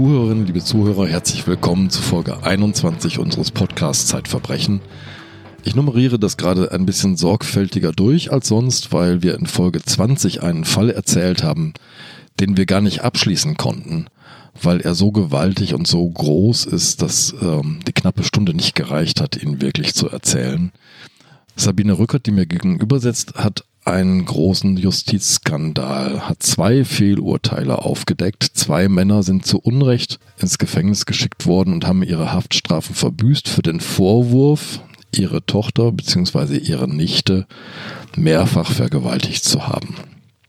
[0.00, 4.80] Liebe Zuhörerinnen, liebe Zuhörer, herzlich willkommen zu Folge 21 unseres Podcasts Zeitverbrechen.
[5.62, 10.42] Ich nummeriere das gerade ein bisschen sorgfältiger durch als sonst, weil wir in Folge 20
[10.42, 11.74] einen Fall erzählt haben,
[12.40, 14.06] den wir gar nicht abschließen konnten,
[14.62, 19.20] weil er so gewaltig und so groß ist, dass ähm, die knappe Stunde nicht gereicht
[19.20, 20.72] hat, ihn wirklich zu erzählen.
[21.56, 28.44] Sabine Rückert, die mir gegenüber sitzt, hat einen großen Justizskandal, hat zwei Fehlurteile aufgedeckt.
[28.54, 33.62] Zwei Männer sind zu Unrecht ins Gefängnis geschickt worden und haben ihre Haftstrafen verbüßt für
[33.62, 34.80] den Vorwurf,
[35.14, 36.58] ihre Tochter bzw.
[36.58, 37.46] ihre Nichte
[38.16, 39.94] mehrfach vergewaltigt zu haben.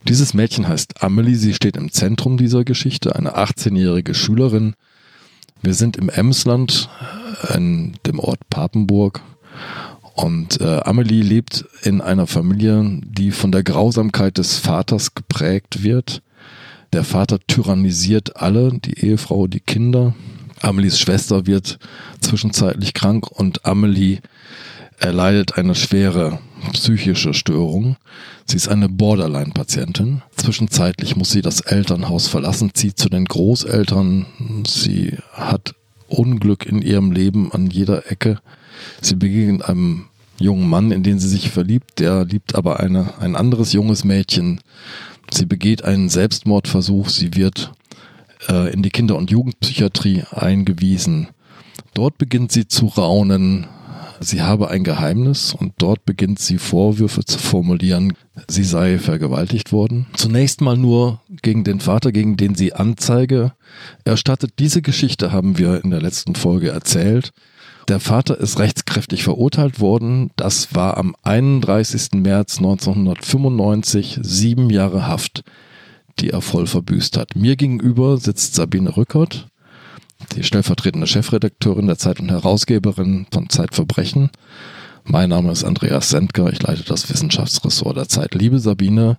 [0.07, 4.73] Dieses Mädchen heißt Amelie, sie steht im Zentrum dieser Geschichte, eine 18-jährige Schülerin.
[5.61, 6.89] Wir sind im Emsland,
[7.53, 9.21] in dem Ort Papenburg.
[10.13, 16.21] Und äh, Amelie lebt in einer Familie, die von der Grausamkeit des Vaters geprägt wird.
[16.93, 20.13] Der Vater tyrannisiert alle, die Ehefrau, die Kinder.
[20.61, 21.79] Amelies Schwester wird
[22.19, 24.19] zwischenzeitlich krank und Amelie
[24.99, 26.39] erleidet eine schwere
[26.73, 27.95] psychische Störung.
[28.45, 30.21] Sie ist eine Borderline-Patientin.
[30.35, 34.27] Zwischenzeitlich muss sie das Elternhaus verlassen, zieht zu den Großeltern.
[34.67, 35.73] Sie hat
[36.07, 38.39] Unglück in ihrem Leben an jeder Ecke.
[39.01, 40.05] Sie begegnet einem
[40.39, 41.99] jungen Mann, in den sie sich verliebt.
[41.99, 44.61] Der liebt aber eine, ein anderes junges Mädchen.
[45.31, 47.09] Sie begeht einen Selbstmordversuch.
[47.09, 47.71] Sie wird
[48.49, 51.27] äh, in die Kinder- und Jugendpsychiatrie eingewiesen.
[51.93, 53.67] Dort beginnt sie zu raunen.
[54.23, 58.13] Sie habe ein Geheimnis und dort beginnt sie Vorwürfe zu formulieren,
[58.47, 60.05] sie sei vergewaltigt worden.
[60.13, 63.53] Zunächst mal nur gegen den Vater, gegen den sie Anzeige
[64.05, 64.53] erstattet.
[64.59, 67.33] Diese Geschichte haben wir in der letzten Folge erzählt.
[67.87, 70.31] Der Vater ist rechtskräftig verurteilt worden.
[70.35, 72.13] Das war am 31.
[72.13, 75.43] März 1995 sieben Jahre Haft,
[76.19, 77.35] die er voll verbüßt hat.
[77.35, 79.47] Mir gegenüber sitzt Sabine Rückert
[80.35, 84.29] die stellvertretende Chefredakteurin der Zeit und Herausgeberin von Zeitverbrechen.
[85.03, 88.35] Mein Name ist Andreas Sendker, ich leite das Wissenschaftsressort der Zeit.
[88.35, 89.17] Liebe Sabine,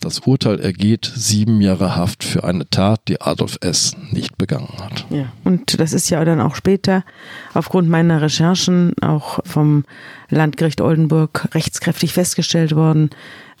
[0.00, 3.94] das Urteil ergeht sieben Jahre Haft für eine Tat, die Adolf S.
[4.10, 5.04] nicht begangen hat.
[5.10, 7.04] Ja, und das ist ja dann auch später
[7.52, 9.84] aufgrund meiner Recherchen auch vom
[10.30, 13.10] Landgericht Oldenburg rechtskräftig festgestellt worden.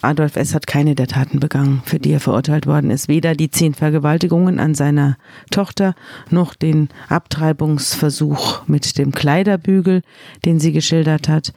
[0.02, 0.54] Adolf S.
[0.54, 3.08] hat keine der Taten begangen, für die er verurteilt worden ist.
[3.08, 5.18] Weder die zehn Vergewaltigungen an seiner
[5.50, 5.94] Tochter
[6.30, 10.02] noch den Abtreibungsversuch mit dem Kleiderbügel,
[10.46, 11.52] den sie geschildert hat.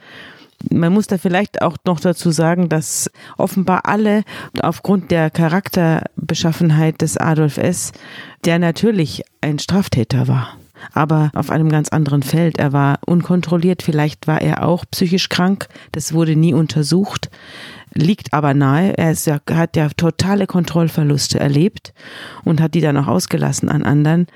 [0.70, 4.22] Man muss da vielleicht auch noch dazu sagen, dass offenbar alle
[4.60, 7.92] aufgrund der Charakterbeschaffenheit des Adolf S.,
[8.44, 10.56] der natürlich ein Straftäter war,
[10.92, 12.58] aber auf einem ganz anderen Feld.
[12.58, 17.30] Er war unkontrolliert, vielleicht war er auch psychisch krank, das wurde nie untersucht,
[17.94, 18.96] liegt aber nahe.
[18.98, 21.94] Er ja, hat ja totale Kontrollverluste erlebt
[22.44, 24.26] und hat die dann auch ausgelassen an anderen.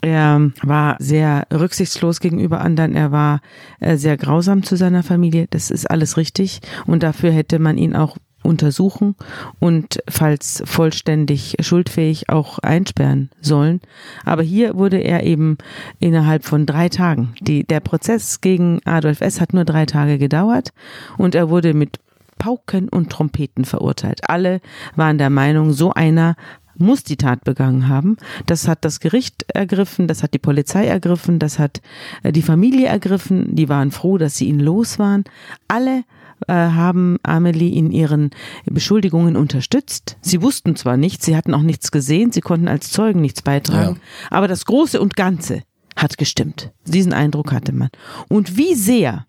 [0.00, 2.94] Er war sehr rücksichtslos gegenüber anderen.
[2.94, 3.40] Er war
[3.80, 5.46] äh, sehr grausam zu seiner Familie.
[5.50, 6.60] Das ist alles richtig.
[6.86, 9.16] Und dafür hätte man ihn auch untersuchen
[9.58, 13.80] und falls vollständig schuldfähig auch einsperren sollen.
[14.24, 15.58] Aber hier wurde er eben
[15.98, 17.34] innerhalb von drei Tagen.
[17.40, 19.40] Die, der Prozess gegen Adolf S.
[19.40, 20.72] hat nur drei Tage gedauert
[21.18, 21.98] und er wurde mit
[22.38, 24.28] Pauken und Trompeten verurteilt.
[24.28, 24.60] Alle
[24.94, 26.36] waren der Meinung, so einer
[26.78, 28.16] muss die Tat begangen haben.
[28.46, 31.80] Das hat das Gericht ergriffen, das hat die Polizei ergriffen, das hat
[32.22, 33.54] äh, die Familie ergriffen.
[33.54, 35.24] Die waren froh, dass sie ihn los waren.
[35.68, 36.04] Alle
[36.48, 38.30] äh, haben Amelie in ihren
[38.66, 40.18] Beschuldigungen unterstützt.
[40.20, 43.96] Sie wussten zwar nichts, sie hatten auch nichts gesehen, sie konnten als Zeugen nichts beitragen,
[43.96, 44.36] ja.
[44.36, 45.62] aber das Große und Ganze
[45.96, 46.72] hat gestimmt.
[46.84, 47.88] Diesen Eindruck hatte man.
[48.28, 49.25] Und wie sehr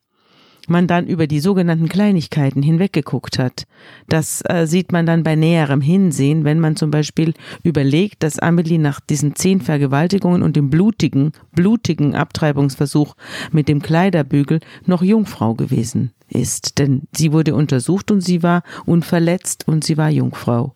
[0.70, 3.68] man dann über die sogenannten Kleinigkeiten hinweggeguckt hat.
[4.08, 7.34] Das äh, sieht man dann bei näherem Hinsehen, wenn man zum Beispiel
[7.64, 13.16] überlegt, dass Amelie nach diesen zehn Vergewaltigungen und dem blutigen, blutigen Abtreibungsversuch
[13.52, 16.78] mit dem Kleiderbügel noch Jungfrau gewesen ist.
[16.78, 20.74] Denn sie wurde untersucht und sie war unverletzt und sie war Jungfrau.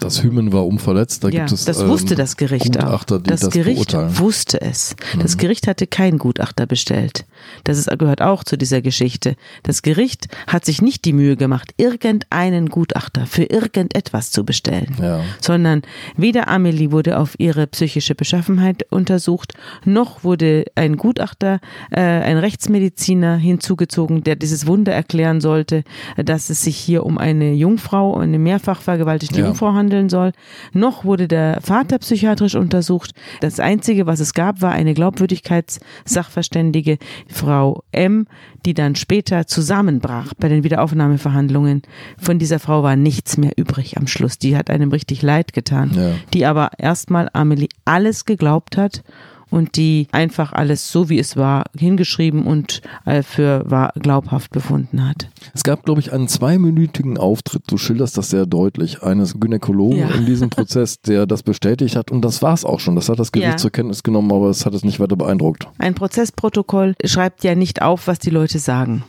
[0.00, 1.24] Das Hymen war unverletzt.
[1.24, 3.20] Da ja, gibt es das wusste ähm, das Gericht Gutachter, auch.
[3.22, 4.18] Das, das Gericht beurteilen.
[4.18, 4.96] wusste es.
[5.18, 5.40] Das mhm.
[5.40, 7.26] Gericht hatte keinen Gutachter bestellt.
[7.64, 9.36] Das ist, gehört auch zu dieser Geschichte.
[9.62, 15.20] Das Gericht hat sich nicht die Mühe gemacht, irgendeinen Gutachter für irgendetwas zu bestellen, ja.
[15.40, 15.82] sondern
[16.16, 19.54] weder Amelie wurde auf ihre psychische Beschaffenheit untersucht,
[19.84, 25.84] noch wurde ein Gutachter, äh, ein Rechtsmediziner hinzugezogen, der dieses Wunder erklären sollte,
[26.16, 29.46] dass es sich hier um eine Jungfrau, eine mehrfach vergewaltigte ja.
[29.46, 30.32] Jungfrau handeln soll,
[30.74, 33.12] noch wurde der Vater psychiatrisch untersucht.
[33.40, 36.98] Das Einzige, was es gab, war eine Glaubwürdigkeitssachverständige,
[37.28, 38.26] Frau M.,
[38.66, 41.82] die dann später zusammenbrach bei den Wiederaufnahmeverhandlungen.
[42.18, 44.38] Von dieser Frau war nichts mehr übrig am Schluss.
[44.38, 46.10] Die hat einem richtig leid getan, Ja.
[46.34, 49.02] die aber erstmal Amelie alles geglaubt hat
[49.50, 55.06] und die einfach alles so wie es war hingeschrieben und äh, für wahr glaubhaft befunden
[55.08, 55.28] hat.
[55.54, 60.08] Es gab, glaube ich, einen zweiminütigen Auftritt, du schilderst das sehr deutlich, eines Gynäkologen Ja.
[60.10, 62.10] in diesem Prozess, der das bestätigt hat.
[62.10, 62.94] Und das war es auch schon.
[62.96, 63.56] Das hat das Gericht Ja.
[63.56, 65.66] zur Kenntnis genommen, aber es hat es nicht weiter beeindruckt.
[65.78, 69.04] Ein Prozessprotokoll schreibt ja nicht auf, was die Leute sagen.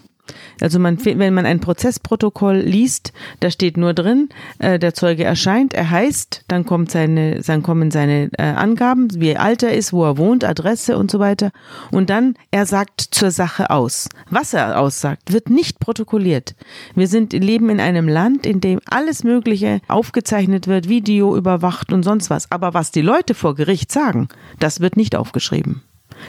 [0.62, 4.30] Also man, wenn man ein Prozessprotokoll liest, da steht nur drin,
[4.60, 9.38] äh, der Zeuge erscheint, er heißt, dann kommt seine, dann kommen seine äh, Angaben, wie
[9.38, 11.52] alt er ist, wo er wohnt, Adresse und so weiter.
[11.92, 14.10] Und dann er sagt zur Sache aus.
[14.30, 16.56] Was er aussagt, wird nicht protokolliert.
[16.96, 22.04] Wir sind leben in einem Land, in dem alles Mögliche aufgezeichnet wird, Video überwacht und
[22.04, 22.52] sonst was.
[22.52, 24.28] Aber was die Leute vor Gericht sagen,
[24.60, 25.82] das wird nicht aufgeschrieben.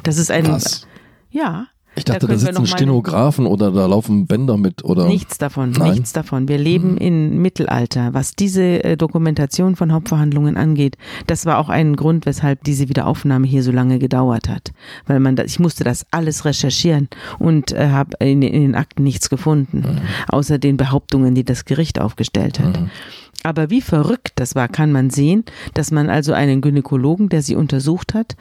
[0.03, 0.87] Das ist ein Was?
[1.31, 1.67] ja.
[1.97, 5.07] Ich dachte, da, wir sitzen Stenografen oder da laufen Bänder mit oder.
[5.07, 5.93] Nichts davon, Nein?
[5.93, 6.49] nichts davon.
[6.49, 8.15] Wir leben im Mittelalter.
[8.15, 10.97] Was diese äh, Dokumentation von Hauptverhandlungen angeht,
[11.27, 14.73] das war auch ein Grund, weshalb diese Wiederaufnahme hier so lange gedauert hat.
[15.07, 17.09] Weil man, das, ich musste das alles recherchieren
[17.39, 22.01] und äh, habe in, in den Akten nichts gefunden, außer den Behauptungen, die das Gericht
[22.01, 22.79] aufgestellt hat.
[23.43, 25.45] Aber wie verrückt das war, kann man sehen,
[25.75, 28.37] dass man also einen Gynäkologen, der sie untersucht hat,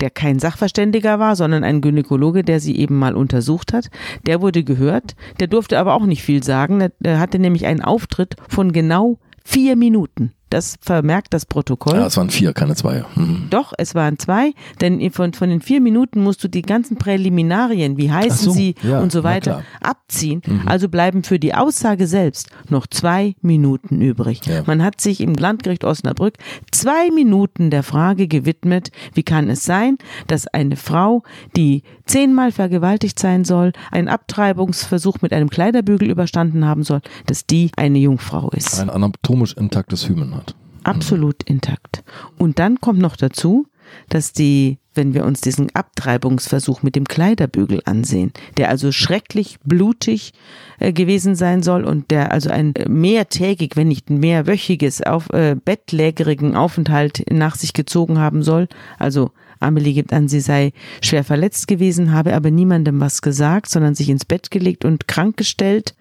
[0.00, 3.90] der kein Sachverständiger war, sondern ein Gynäkologe, der sie eben mal untersucht hat,
[4.26, 8.36] der wurde gehört, der durfte aber auch nicht viel sagen, der hatte nämlich einen Auftritt
[8.48, 10.32] von genau vier Minuten.
[10.50, 11.96] Das vermerkt das Protokoll.
[11.96, 13.04] Ja, es waren vier, keine zwei.
[13.14, 13.46] Mhm.
[13.50, 17.96] Doch, es waren zwei, denn von, von den vier Minuten musst du die ganzen Präliminarien,
[17.96, 20.42] wie heißen so, sie ja, und so weiter, abziehen.
[20.66, 24.40] Also bleiben für die Aussage selbst noch zwei Minuten übrig.
[24.46, 24.62] Ja.
[24.66, 26.34] Man hat sich im Landgericht Osnabrück
[26.70, 31.22] zwei Minuten der Frage gewidmet, wie kann es sein, dass eine Frau,
[31.56, 37.70] die zehnmal vergewaltigt sein soll, einen Abtreibungsversuch mit einem Kleiderbügel überstanden haben soll, dass die
[37.76, 40.37] eine Jungfrau ist Ein anatomisch intaktes Hymen hat.
[40.84, 42.02] Absolut intakt.
[42.36, 43.66] Und dann kommt noch dazu,
[44.08, 50.32] dass die, wenn wir uns diesen Abtreibungsversuch mit dem Kleiderbügel ansehen, der also schrecklich blutig
[50.78, 55.56] äh, gewesen sein soll und der also ein äh, mehrtägig, wenn nicht mehrwöchiges auf, äh,
[55.62, 60.72] bettlägerigen Aufenthalt nach sich gezogen haben soll, also Amelie gibt an, sie sei
[61.02, 65.36] schwer verletzt gewesen, habe aber niemandem was gesagt, sondern sich ins Bett gelegt und krank
[65.36, 65.96] gestellt.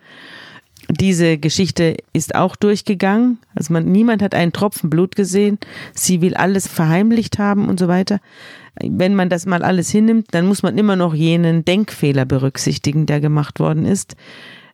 [0.89, 3.39] Diese Geschichte ist auch durchgegangen.
[3.55, 5.57] Also man, niemand hat einen Tropfen Blut gesehen.
[5.93, 8.19] Sie will alles verheimlicht haben und so weiter.
[8.81, 13.19] Wenn man das mal alles hinnimmt, dann muss man immer noch jenen Denkfehler berücksichtigen, der
[13.19, 14.15] gemacht worden ist.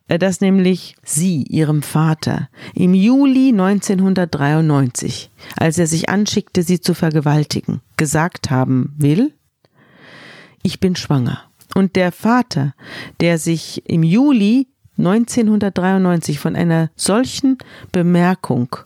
[0.06, 6.94] Äh, Dass nämlich sie, ihrem Vater, im Juli 1993, als er sich anschickte, sie zu
[6.94, 9.32] vergewaltigen, gesagt haben will,
[10.62, 11.42] ich bin schwanger.
[11.74, 12.74] Und der Vater,
[13.20, 14.68] der sich im Juli
[14.98, 17.58] 1993 von einer solchen
[17.92, 18.76] Bemerkung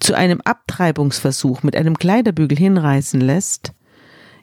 [0.00, 3.72] zu einem Abtreibungsversuch mit einem Kleiderbügel hinreißen lässt,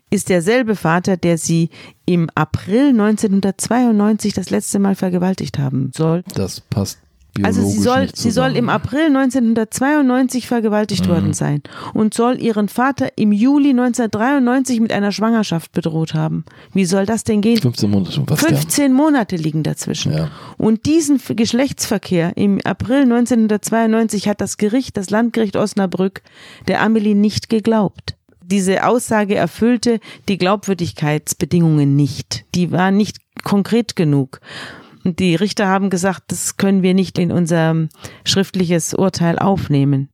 [0.10, 1.70] ist derselbe Vater, der sie
[2.06, 6.24] im April 1992 das letzte Mal vergewaltigt haben soll.
[6.34, 7.00] Das passt
[7.44, 8.70] Also sie soll, sie soll im.
[8.70, 11.10] April 1992 vergewaltigt Mhm.
[11.10, 11.62] worden sein
[11.94, 16.44] und soll ihren Vater im Juli 1993 mit einer Schwangerschaft bedroht haben.
[16.74, 17.58] Wie soll das denn gehen?
[17.62, 18.24] 15 Monate.
[18.28, 20.12] Was 15 Monate liegen dazwischen.
[20.14, 20.30] Ja.
[20.58, 26.22] Und diesen Geschlechtsverkehr im April 1992 hat das Gericht, das Landgericht Osnabrück,
[26.68, 28.16] der Amelie nicht geglaubt.
[28.44, 32.46] Diese Aussage erfüllte die Glaubwürdigkeitsbedingungen nicht.
[32.56, 34.42] Die war nicht konkret genug.
[35.04, 37.88] Und die Richter haben gesagt, das können wir nicht in unser
[38.26, 40.10] schriftliches Urteil aufnehmen.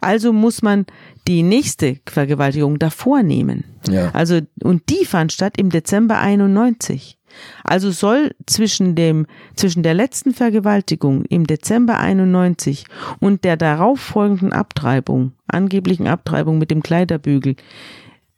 [0.00, 0.86] Also muss man
[1.26, 3.64] die nächste Vergewaltigung davor nehmen.
[3.88, 4.10] Ja.
[4.12, 7.18] Also, und die fand statt im Dezember 91.
[7.64, 12.84] Also soll zwischen dem, zwischen der letzten Vergewaltigung im Dezember 91
[13.20, 17.56] und der darauffolgenden Abtreibung, angeblichen Abtreibung mit dem Kleiderbügel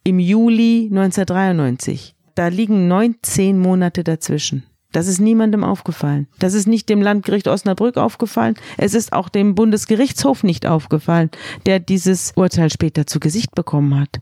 [0.04, 4.64] im Juli 1993, da liegen 19 Monate dazwischen.
[4.92, 6.28] Das ist niemandem aufgefallen.
[6.38, 8.54] Das ist nicht dem Landgericht Osnabrück aufgefallen.
[8.78, 11.30] Es ist auch dem Bundesgerichtshof nicht aufgefallen,
[11.66, 14.20] der dieses Urteil später zu Gesicht bekommen hat.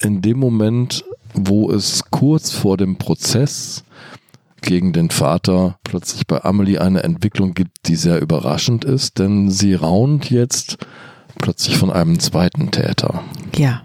[0.00, 3.82] in dem Moment, wo es kurz vor dem Prozess
[4.62, 9.74] gegen den Vater plötzlich bei Amelie eine Entwicklung gibt, die sehr überraschend ist, denn sie
[9.74, 10.78] raunt jetzt
[11.40, 13.24] plötzlich von einem zweiten Täter.
[13.56, 13.82] Ja.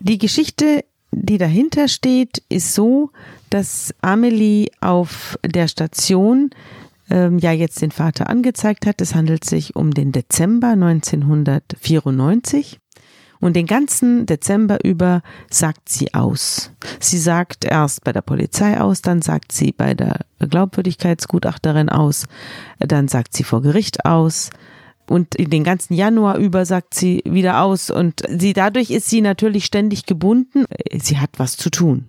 [0.00, 3.10] Die Geschichte, die dahinter steht, ist so,
[3.50, 6.50] dass Amelie auf der Station
[7.10, 9.00] ähm, ja jetzt den Vater angezeigt hat.
[9.00, 12.78] Es handelt sich um den Dezember 1994.
[13.40, 16.72] Und den ganzen Dezember über sagt sie aus.
[16.98, 22.26] Sie sagt erst bei der Polizei aus, dann sagt sie bei der Glaubwürdigkeitsgutachterin aus,
[22.80, 24.50] dann sagt sie vor Gericht aus.
[25.08, 27.90] Und den ganzen Januar über sagt sie wieder aus.
[27.90, 30.64] Und sie, dadurch ist sie natürlich ständig gebunden.
[30.92, 32.08] Sie hat was zu tun.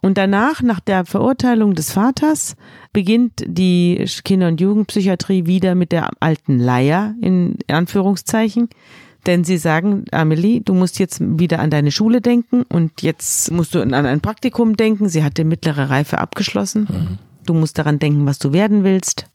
[0.00, 2.56] Und danach, nach der Verurteilung des Vaters,
[2.92, 8.68] beginnt die Kinder- und Jugendpsychiatrie wieder mit der alten Leier, in Anführungszeichen.
[9.26, 13.74] Denn sie sagen, Amelie, du musst jetzt wieder an deine Schule denken und jetzt musst
[13.74, 15.08] du an ein Praktikum denken.
[15.08, 16.86] Sie hatte mittlere Reife abgeschlossen.
[16.90, 17.18] Mhm.
[17.46, 19.26] Du musst daran denken, was du werden willst.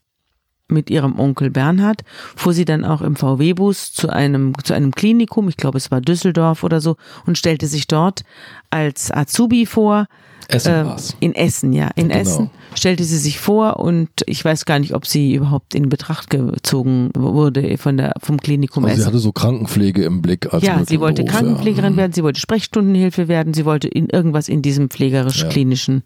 [0.70, 2.02] Mit ihrem Onkel Bernhard
[2.36, 6.00] fuhr sie dann auch im VW-Bus zu einem, zu einem Klinikum, ich glaube es war
[6.00, 6.96] Düsseldorf oder so,
[7.26, 8.22] und stellte sich dort
[8.70, 10.06] als Azubi vor.
[10.48, 10.96] Essen äh.
[11.20, 11.90] In Essen, ja.
[11.94, 12.20] In Genau.
[12.20, 16.28] Essen stellte sie sich vor und ich weiß gar nicht, ob sie überhaupt in Betracht
[16.30, 19.06] gezogen wurde von der, vom Klinikum Also sie Essen.
[19.08, 21.98] hatte so Krankenpflege im Blick als Ja, sie wollte Beruf, Krankenpflegerin ja.
[21.98, 26.02] werden, sie wollte Sprechstundenhilfe werden, sie wollte in irgendwas in diesem pflegerisch-klinischen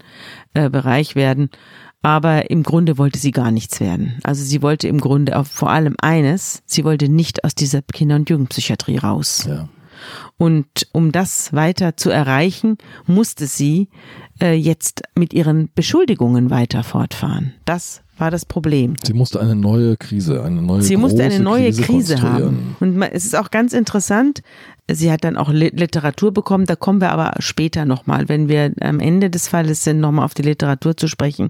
[0.53, 1.49] äh, Bereich werden.
[2.05, 4.19] Aber im Grunde wollte sie gar nichts werden.
[4.21, 8.15] Also sie wollte im Grunde auch vor allem eines, sie wollte nicht aus dieser Kinder-
[8.15, 9.45] und Jugendpsychiatrie raus.
[9.49, 9.69] Ja.
[10.37, 13.89] Und um das weiter zu erreichen, musste sie
[14.39, 17.53] äh, jetzt mit ihren Beschuldigungen weiter fortfahren.
[17.65, 18.95] Das war das Problem.
[19.03, 22.23] Sie musste eine neue Krise, eine neue Sie musste eine neue Krise, konstruieren.
[22.23, 22.75] haben.
[22.79, 24.41] Und es ist auch ganz interessant,
[24.91, 28.71] sie hat dann auch Li- Literatur bekommen, da kommen wir aber später nochmal, wenn wir
[28.81, 31.49] am Ende des Falles sind, nochmal auf die Literatur zu sprechen,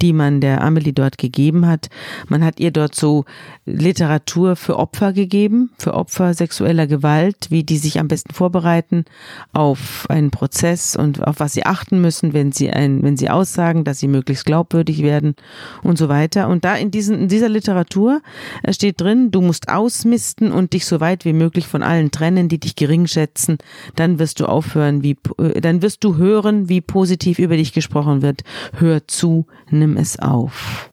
[0.00, 1.88] die man der Amelie dort gegeben hat.
[2.28, 3.24] Man hat ihr dort so
[3.66, 9.04] Literatur für Opfer gegeben, für Opfer sexueller Gewalt, wie die sich am besten vorbereiten
[9.52, 13.84] auf einen Prozess und auf was sie achten müssen, wenn sie ein, wenn sie aussagen,
[13.84, 15.36] dass sie möglichst glaubwürdig werden
[15.82, 16.48] und so weiter.
[16.48, 18.22] Und da in, diesen, in dieser Literatur
[18.62, 22.48] äh, steht drin, du musst ausmisten und dich so weit wie möglich von allen trennen,
[22.48, 23.58] die dich gering schätzen.
[23.96, 28.22] Dann wirst du aufhören, wie, äh, dann wirst du hören, wie positiv über dich gesprochen
[28.22, 28.42] wird.
[28.74, 30.90] Hör zu, nimm es auf.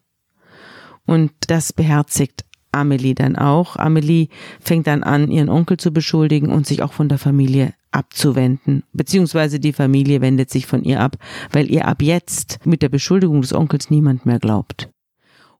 [1.06, 3.76] Und das beherzigt Amelie dann auch.
[3.76, 4.28] Amelie
[4.60, 8.84] fängt dann an, ihren Onkel zu beschuldigen und sich auch von der Familie abzuwenden.
[8.92, 11.16] Beziehungsweise die Familie wendet sich von ihr ab,
[11.50, 14.88] weil ihr ab jetzt mit der Beschuldigung des Onkels niemand mehr glaubt.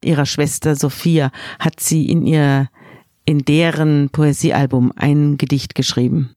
[0.02, 2.68] Ihrer Schwester Sophia hat sie in ihr,
[3.30, 6.30] in deren Poesiealbum ein Gedicht geschrieben.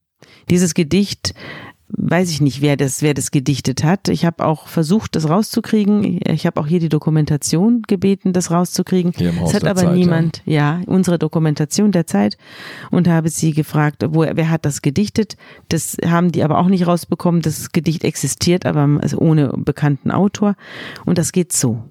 [0.51, 1.33] Dieses Gedicht
[1.87, 4.09] weiß ich nicht, wer das, wer das gedichtet hat.
[4.09, 6.19] Ich habe auch versucht, das rauszukriegen.
[6.27, 9.11] Ich habe auch hier die Dokumentation gebeten, das rauszukriegen.
[9.43, 10.81] Es hat aber Zeit, niemand, ja.
[10.85, 12.37] unsere Dokumentation der Zeit
[12.91, 15.35] und habe sie gefragt, wo, wer hat das gedichtet.
[15.69, 17.41] Das haben die aber auch nicht rausbekommen.
[17.41, 20.55] Das Gedicht existiert, aber also ohne bekannten Autor.
[21.05, 21.89] Und das geht so.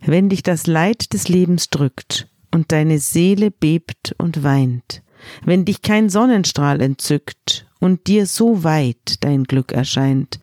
[0.00, 5.02] Wenn dich das Leid des Lebens drückt und deine Seele bebt und weint,
[5.44, 10.40] wenn dich kein Sonnenstrahl entzückt und dir so weit dein Glück erscheint,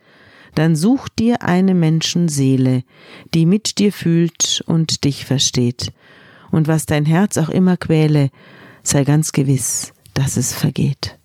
[0.55, 2.83] dann such dir eine Menschenseele,
[3.33, 5.93] die mit dir fühlt und dich versteht.
[6.49, 8.31] Und was dein Herz auch immer quäle,
[8.81, 11.19] sei ganz gewiss, dass es vergeht.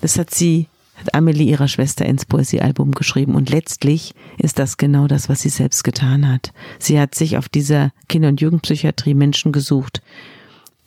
[0.00, 0.68] Das hat sie,
[1.00, 5.48] hat Amelie ihrer Schwester ins Poesiealbum geschrieben und letztlich ist das genau das, was sie
[5.48, 6.52] selbst getan hat.
[6.78, 10.02] Sie hat sich auf dieser Kinder- und Jugendpsychiatrie Menschen gesucht,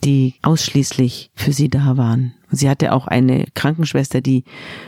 [0.04, 2.34] die ausschließlich für sie da waren.
[2.50, 4.44] Sie hatte auch eine Krankenschwester, die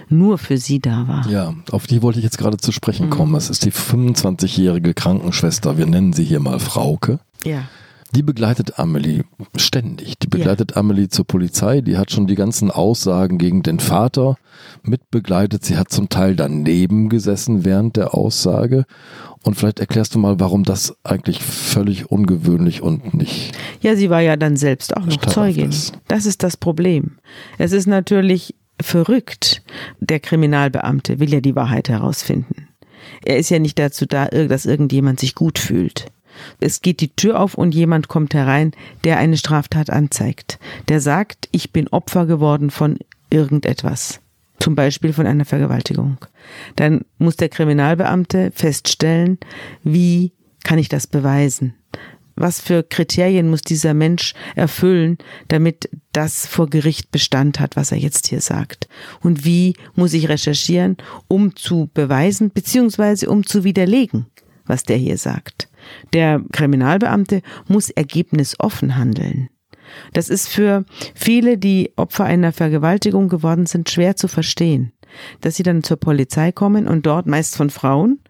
[0.09, 1.29] nur für sie da war.
[1.29, 3.33] Ja, auf die wollte ich jetzt gerade zu sprechen kommen.
[3.33, 3.39] Mhm.
[3.39, 7.19] Es ist die 25-jährige Krankenschwester, wir nennen sie hier mal Frauke.
[7.45, 7.65] Ja.
[8.15, 9.25] Die begleitet Amelie
[9.57, 10.19] ständig.
[10.19, 11.81] Die begleitet Amelie zur Polizei.
[11.81, 14.37] Die hat schon die ganzen Aussagen gegen den Vater
[14.83, 15.65] mitbegleitet.
[15.65, 18.85] Sie hat zum Teil daneben gesessen während der Aussage.
[19.43, 23.53] Und vielleicht erklärst du mal, warum das eigentlich völlig ungewöhnlich und nicht.
[23.81, 25.71] Ja, sie war ja dann selbst auch noch Zeugin.
[25.71, 25.93] ist.
[26.09, 27.19] Das ist das Problem.
[27.59, 29.63] Es ist natürlich verrückt.
[30.01, 32.69] Der Kriminalbeamte will ja die Wahrheit herausfinden.
[33.25, 36.07] Er ist ja nicht dazu da, dass irgendjemand sich gut fühlt.
[36.61, 38.73] Es geht die Tür auf und jemand kommt herein,
[39.05, 40.59] der eine Straftat anzeigt.
[40.89, 42.99] Der sagt, ich bin Opfer geworden von
[43.31, 44.21] irgendetwas.
[44.59, 46.19] Zum Beispiel von einer Vergewaltigung.
[46.77, 49.39] Dann muss der Kriminalbeamte feststellen,
[49.83, 50.33] wie
[50.65, 51.75] kann ich das beweisen?
[52.37, 55.17] Was für Kriterien muss dieser Mensch erfüllen,
[55.49, 58.89] damit das vor Gericht Bestand hat, was er jetzt hier sagt?
[59.23, 64.27] Und wie muss ich recherchieren, um zu beweisen, beziehungsweise um zu widerlegen,
[64.67, 65.69] was der hier sagt?
[66.13, 69.49] Der Kriminalbeamte muss ergebnisoffen handeln.
[70.13, 74.93] Das ist für viele, die Opfer einer Vergewaltigung geworden sind, schwer zu verstehen.
[75.41, 78.21] Dass sie dann zur Polizei kommen und dort meist von Frauen,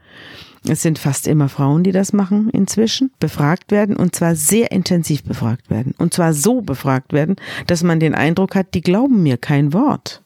[0.68, 5.22] es sind fast immer Frauen, die das machen inzwischen, befragt werden und zwar sehr intensiv
[5.22, 5.94] befragt werden.
[5.96, 7.36] Und zwar so befragt werden,
[7.66, 10.22] dass man den Eindruck hat, die glauben mir kein Wort.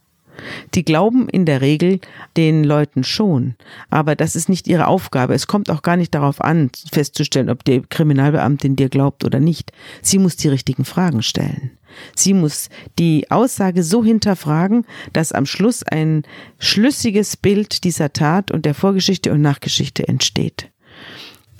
[0.74, 2.00] Die glauben in der Regel
[2.36, 3.54] den Leuten schon,
[3.90, 5.34] aber das ist nicht ihre Aufgabe.
[5.34, 9.72] Es kommt auch gar nicht darauf an, festzustellen, ob die Kriminalbeamtin dir glaubt oder nicht.
[10.02, 11.72] Sie muss die richtigen Fragen stellen.
[12.14, 16.22] Sie muss die Aussage so hinterfragen, dass am Schluss ein
[16.58, 20.70] schlüssiges Bild dieser Tat und der Vorgeschichte und Nachgeschichte entsteht.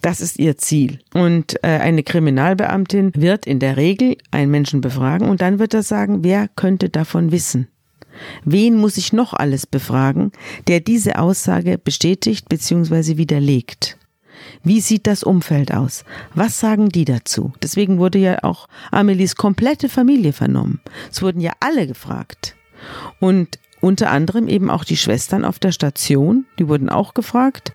[0.03, 1.01] Das ist ihr Ziel.
[1.13, 5.83] Und äh, eine Kriminalbeamtin wird in der Regel einen Menschen befragen und dann wird er
[5.83, 7.69] sagen, wer könnte davon wissen?
[8.45, 10.33] Wen muss ich noch alles befragen,
[10.67, 13.17] der diese Aussage bestätigt bzw.
[13.17, 13.97] widerlegt?
[14.63, 16.05] Wie sieht das Umfeld aus?
[16.35, 17.53] Was sagen die dazu?
[17.63, 20.81] Deswegen wurde ja auch Amelies komplette Familie vernommen.
[21.11, 22.57] Es wurden ja alle gefragt.
[23.19, 27.73] Und unter anderem eben auch die Schwestern auf der Station, die wurden auch gefragt.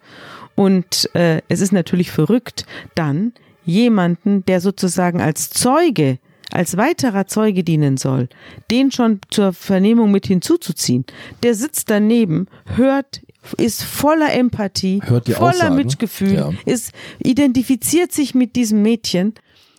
[0.55, 3.33] Und äh, es ist natürlich verrückt, dann
[3.65, 6.19] jemanden, der sozusagen als Zeuge
[6.51, 8.29] als weiterer Zeuge dienen soll,
[8.71, 11.05] den schon zur Vernehmung mit hinzuzuziehen.
[11.43, 13.21] Der sitzt daneben, hört,
[13.57, 16.53] ist voller Empathie, voller Aussagen, Mitgefühl, ja.
[16.65, 19.33] ist, identifiziert sich mit diesem Mädchen,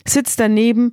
[0.06, 0.92] sitzt daneben,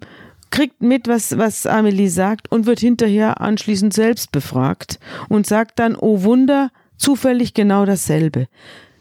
[0.49, 5.95] kriegt mit, was, was Amelie sagt und wird hinterher anschließend selbst befragt und sagt dann,
[5.95, 8.47] oh Wunder, zufällig genau dasselbe.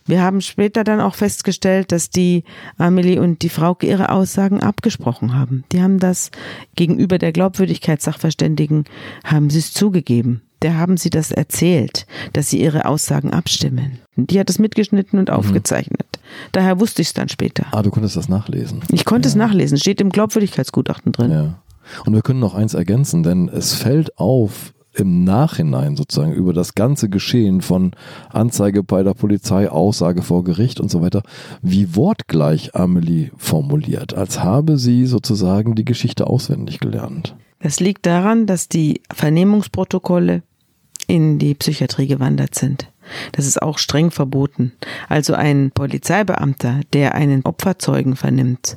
[0.06, 2.44] Wir haben später dann auch festgestellt, dass die
[2.78, 5.64] Amelie und die Frauke ihre Aussagen abgesprochen haben.
[5.72, 6.30] Die haben das
[6.74, 8.84] gegenüber der Glaubwürdigkeitssachverständigen,
[9.24, 10.42] haben sie es zugegeben.
[10.62, 13.98] Der haben sie das erzählt, dass sie ihre Aussagen abstimmen.
[14.14, 16.06] Die hat es mitgeschnitten und aufgezeichnet.
[16.52, 17.66] Daher wusste ich es dann später.
[17.72, 18.80] Ah, du konntest das nachlesen.
[18.92, 21.30] Ich konnte es nachlesen, steht im Glaubwürdigkeitsgutachten drin.
[21.32, 21.62] Ja.
[22.06, 26.74] Und wir können noch eins ergänzen, denn es fällt auf im Nachhinein sozusagen über das
[26.74, 27.92] ganze Geschehen von
[28.31, 31.22] Anzeige bei der Polizei, Aussage vor Gericht und so weiter,
[31.62, 37.35] wie wortgleich Amelie formuliert, als habe sie sozusagen die Geschichte auswendig gelernt.
[37.61, 40.42] Das liegt daran, dass die Vernehmungsprotokolle
[41.07, 42.88] in die Psychiatrie gewandert sind.
[43.33, 44.72] Das ist auch streng verboten.
[45.09, 48.76] Also ein Polizeibeamter, der einen Opferzeugen vernimmt,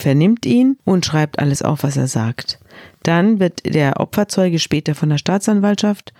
[0.00, 2.58] vernimmt ihn und schreibt alles auf, was er sagt.
[3.02, 6.12] Dann wird der Opferzeuge später von der Staatsanwaltschaft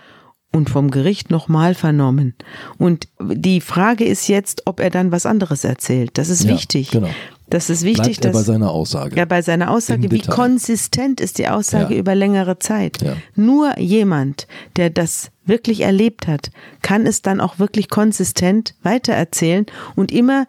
[0.53, 2.35] und vom Gericht nochmal vernommen.
[2.77, 6.17] Und die Frage ist jetzt, ob er dann was anderes erzählt.
[6.17, 6.91] Das ist Ja, wichtig.
[6.91, 7.09] genau.
[7.49, 9.15] Das ist wichtig, Bleibt er bei dass seiner Aussage.
[9.17, 10.33] ja, bei seiner Aussage, Im wie Detail.
[10.35, 11.99] konsistent ist die Aussage Ja.
[11.99, 13.01] über längere Zeit.
[13.01, 13.15] Ja.
[13.35, 16.51] Nur jemand, der das wirklich erlebt hat,
[16.81, 20.45] kann es dann auch wirklich konsistent weitererzählen und immer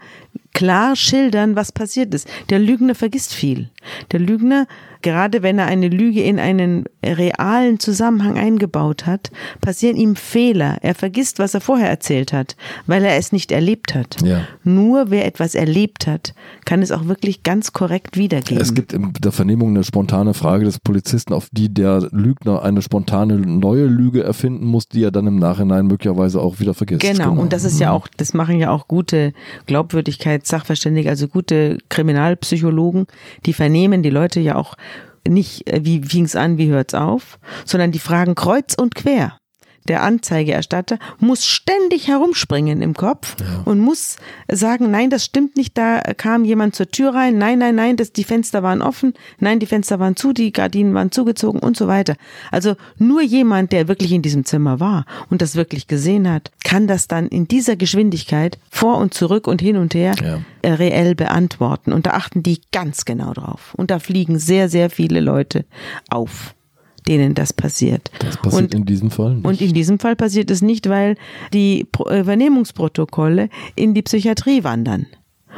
[0.55, 2.29] klar schildern, was passiert ist.
[2.51, 3.71] Der Lügner vergisst viel.
[4.13, 4.67] Der Lügner,
[5.01, 10.79] gerade wenn er eine Lüge in einen realen Zusammenhang eingebaut hat, passieren ihm Fehler.
[10.83, 14.21] Er vergisst, was er vorher erzählt hat, weil er es nicht erlebt hat.
[14.23, 14.47] Ja.
[14.63, 18.63] Nur wer etwas erlebt hat, kann es auch wirklich ganz korrekt wiedergeben.
[18.63, 22.83] Es gibt in der Vernehmung eine spontane Frage des Polizisten, auf die der Lügner eine
[22.83, 27.03] spontane neue Lüge erfinden muss, Infos, die er dann im Nachhinein möglicherweise auch wieder vergisst.
[27.03, 27.31] Genau.
[27.31, 27.43] genau.
[27.43, 27.97] Und das ist ja mhm.
[27.97, 29.33] auch, das machen ja auch gute
[29.67, 33.07] Glaubwürdigkeitssachverständige, also gute Kriminalpsychologen,
[33.47, 34.75] die vernehmen die Leute ja auch
[35.27, 39.39] nicht, äh, wie fing's an, wie hört's auf, sondern die fragen kreuz und quer
[39.89, 43.63] der Anzeigeerstatter muss ständig herumspringen im Kopf ja.
[43.65, 44.17] und muss
[44.51, 48.13] sagen, nein, das stimmt nicht, da kam jemand zur Tür rein, nein, nein, nein, das,
[48.13, 51.89] die Fenster waren offen, nein, die Fenster waren zu, die Gardinen waren zugezogen und so
[51.89, 52.15] weiter.
[52.51, 56.87] Also nur jemand, der wirklich in diesem Zimmer war und das wirklich gesehen hat, kann
[56.87, 60.41] das dann in dieser Geschwindigkeit vor und zurück und hin und her ja.
[60.63, 61.93] Äh, reell beantworten.
[61.93, 63.75] Und da achten die ganz genau drauf.
[63.77, 65.65] Und da fliegen sehr, sehr viele Leute
[66.09, 66.55] auf
[67.09, 68.11] denen das passiert.
[68.19, 69.47] Das passiert und, in diesem Fall nicht.
[69.47, 71.17] Und in diesem Fall passiert es nicht, weil
[71.53, 75.07] die äh, Vernehmungsprotokolle in die Psychiatrie wandern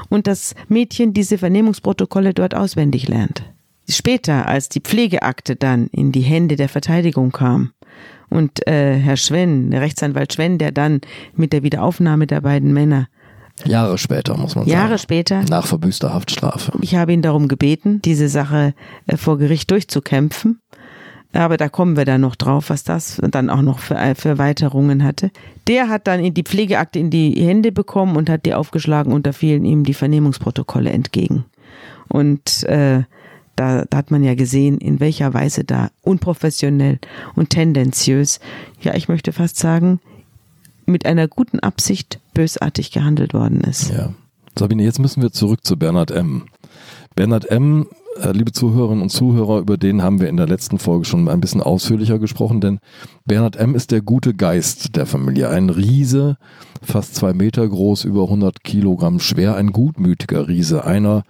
[0.08, 3.44] und das Mädchen diese Vernehmungsprotokolle dort auswendig lernt.
[3.88, 7.72] Später, als die Pflegeakte dann in die Hände der Verteidigung kam
[8.30, 11.02] und äh, Herr Schwenn, der Rechtsanwalt Schwenn, der dann
[11.34, 13.08] mit der Wiederaufnahme der beiden Männer
[13.64, 14.88] Jahre später, muss man Jahre sagen.
[14.88, 15.42] Jahre später.
[15.48, 16.72] Nach verbüßter Haftstrafe.
[16.80, 18.74] Ich habe ihn darum gebeten, diese Sache
[19.06, 20.60] äh, vor Gericht durchzukämpfen.
[21.34, 25.02] Aber da kommen wir dann noch drauf, was das dann auch noch für, für Erweiterungen
[25.02, 25.30] hatte.
[25.66, 29.32] Der hat dann die Pflegeakte in die Hände bekommen und hat die aufgeschlagen und da
[29.32, 31.44] fielen ihm die Vernehmungsprotokolle entgegen.
[32.08, 33.02] Und äh,
[33.56, 36.98] da, da hat man ja gesehen, in welcher Weise da unprofessionell
[37.34, 38.40] und tendenziös,
[38.80, 40.00] ja, ich möchte fast sagen,
[40.86, 43.90] mit einer guten Absicht bösartig gehandelt worden ist.
[43.90, 44.12] Ja.
[44.56, 46.44] Sabine, jetzt müssen wir zurück zu Bernhard M.
[47.16, 51.04] Bernhard M äh, liebe Zuhörerinnen und Zuhörer, über den haben wir in der letzten Folge
[51.04, 52.78] schon ein bisschen ausführlicher gesprochen, denn
[53.24, 53.74] Bernhard M.
[53.74, 55.50] ist der gute Geist der Familie.
[55.50, 56.36] Ein Riese,
[56.82, 61.24] fast zwei Meter groß, über 100 Kilogramm schwer, ein gutmütiger Riese, einer,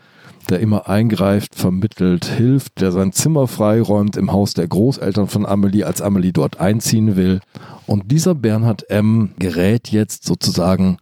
[0.51, 5.85] der immer eingreift, vermittelt, hilft, der sein Zimmer freiräumt im Haus der Großeltern von Amelie,
[5.85, 7.41] als Amelie dort einziehen will.
[7.87, 9.31] Und dieser Bernhard M.
[9.39, 10.99] gerät jetzt sozusagen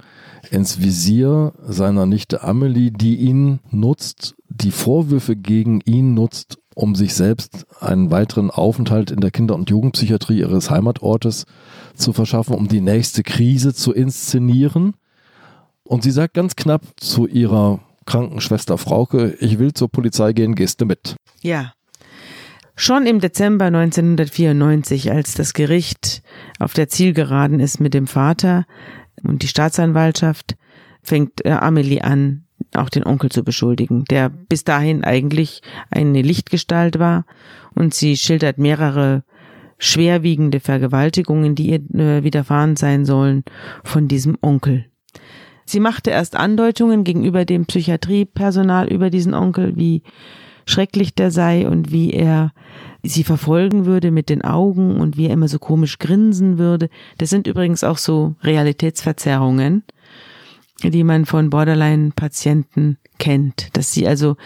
[0.51, 7.15] ins Visier seiner Nichte Amelie, die ihn nutzt, die Vorwürfe gegen ihn nutzt, um sich
[7.15, 11.45] selbst einen weiteren Aufenthalt in der Kinder- und Jugendpsychiatrie ihres Heimatortes
[11.95, 14.95] zu verschaffen, um die nächste Krise zu inszenieren.
[15.85, 20.81] Und sie sagt ganz knapp zu ihrer Krankenschwester Frauke, ich will zur Polizei gehen, gehst
[20.81, 21.17] du mit?
[21.41, 21.73] Ja.
[22.75, 26.23] Schon im Dezember 1994, als das Gericht
[26.59, 28.65] auf der Zielgeraden ist mit dem Vater
[29.23, 30.57] und die Staatsanwaltschaft,
[31.03, 32.45] fängt äh, Amelie an,
[32.77, 37.25] auch den Onkel zu beschuldigen, der bis dahin eigentlich eine Lichtgestalt war
[37.75, 39.25] und sie schildert mehrere
[39.79, 43.45] schwerwiegende Vergewaltigungen, die ihr äh, widerfahren sein sollen,
[43.83, 44.87] von diesem Onkel.
[45.65, 50.03] Sie machte erst Andeutungen gegenüber dem Psychiatriepersonal über diesen Onkel, wie
[50.67, 52.53] schrecklich der sei und wie er
[53.03, 56.89] sie verfolgen würde mit den Augen und wie er immer so komisch grinsen würde.
[57.19, 59.83] Das sind übrigens auch so Realitätsverzerrungen
[60.91, 64.37] die man von Borderline-Patienten kennt, dass sie also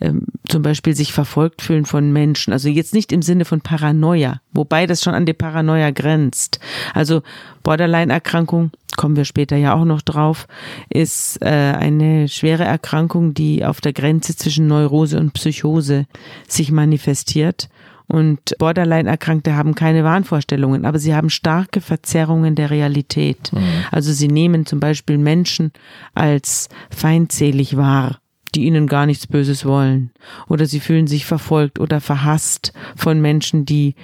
[0.00, 4.40] ähm, zum Beispiel sich verfolgt fühlen von Menschen, also jetzt nicht im Sinne von Paranoia,
[4.52, 6.58] wobei das schon an die Paranoia grenzt.
[6.92, 7.22] Also
[7.62, 10.48] Borderline-Erkrankung, kommen wir später ja auch noch drauf,
[10.88, 16.06] ist äh, eine schwere Erkrankung, die auf der Grenze zwischen Neurose und Psychose
[16.48, 17.68] sich manifestiert
[18.08, 23.52] und Borderline-Erkrankte haben keine Wahnvorstellungen, aber sie haben starke Verzerrungen der Realität.
[23.52, 23.60] Mhm.
[23.90, 25.72] Also sie nehmen zum Beispiel Menschen
[26.14, 28.18] als feindselig wahr
[28.54, 30.12] die ihnen gar nichts Böses wollen.
[30.48, 33.94] Oder sie fühlen sich verfolgt oder verhasst von Menschen, die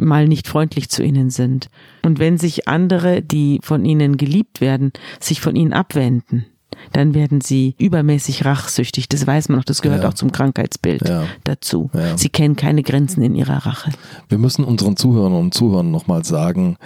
[0.00, 1.68] mal nicht freundlich zu ihnen sind.
[2.04, 6.46] Und wenn sich andere, die von ihnen geliebt werden, sich von ihnen abwenden,
[6.92, 9.08] dann werden sie übermäßig rachsüchtig.
[9.08, 10.08] Das weiß man auch, das gehört ja.
[10.08, 11.24] auch zum Krankheitsbild ja.
[11.44, 11.90] dazu.
[11.92, 12.16] Ja.
[12.16, 13.90] Sie kennen keine Grenzen in ihrer Rache.
[14.28, 16.76] Wir müssen unseren Zuhörern und Zuhörern nochmal sagen,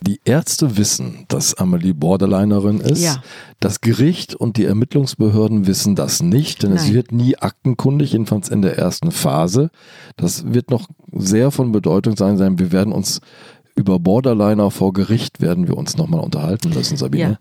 [0.00, 3.20] die Ärzte wissen, dass Amelie Borderlinerin ist.
[3.60, 6.78] Das Gericht und die Ermittlungsbehörden wissen das nicht, denn Nein.
[6.78, 9.70] es wird nie aktenkundig, jedenfalls in der ersten Phase.
[10.16, 12.58] Das wird noch sehr von Bedeutung sein.
[12.58, 13.20] Wir werden uns
[13.80, 17.38] über Borderliner vor Gericht werden wir uns nochmal unterhalten müssen, Sabine.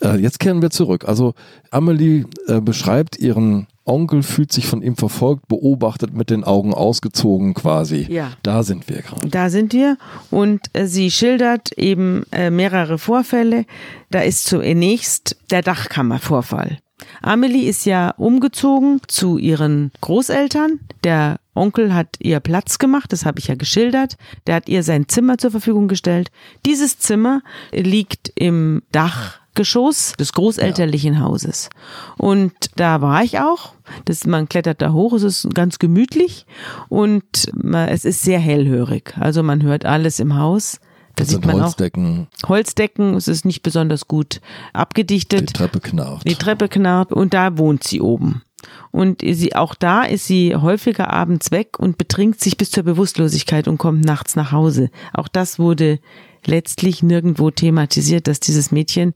[0.00, 0.14] Ja.
[0.14, 1.04] Äh, jetzt kehren wir zurück.
[1.06, 1.34] Also
[1.72, 7.54] Amelie äh, beschreibt ihren Onkel, fühlt sich von ihm verfolgt, beobachtet mit den Augen ausgezogen
[7.54, 8.06] quasi.
[8.08, 8.32] Ja.
[8.44, 9.28] Da sind wir gerade.
[9.28, 9.98] Da sind wir
[10.30, 13.64] und äh, sie schildert eben äh, mehrere Vorfälle.
[14.10, 16.78] Da ist zunächst der Dachkammervorfall.
[17.22, 20.80] Amelie ist ja umgezogen zu ihren Großeltern.
[21.04, 24.16] Der Onkel hat ihr Platz gemacht, das habe ich ja geschildert.
[24.46, 26.30] Der hat ihr sein Zimmer zur Verfügung gestellt.
[26.64, 31.20] Dieses Zimmer liegt im Dachgeschoss des großelterlichen ja.
[31.20, 31.68] Hauses.
[32.16, 33.74] Und da war ich auch.
[34.04, 36.46] Das, man klettert da hoch, es ist ganz gemütlich
[36.88, 37.50] und
[37.88, 39.14] es ist sehr hellhörig.
[39.18, 40.80] Also man hört alles im Haus
[41.16, 44.40] Da Das sieht man Holzdecken, auch Holzdecken, es ist nicht besonders gut die
[44.72, 45.52] abgedichtet.
[45.52, 46.22] Treppe knarrt.
[46.26, 48.42] Die Treppe knarrt und da wohnt sie oben.
[48.90, 53.68] Und sie, auch da ist sie häufiger abends weg und betrinkt sich bis zur Bewusstlosigkeit
[53.68, 54.90] und kommt nachts nach Hause.
[55.12, 55.98] Auch das wurde
[56.44, 59.14] letztlich nirgendwo thematisiert, dass dieses Mädchen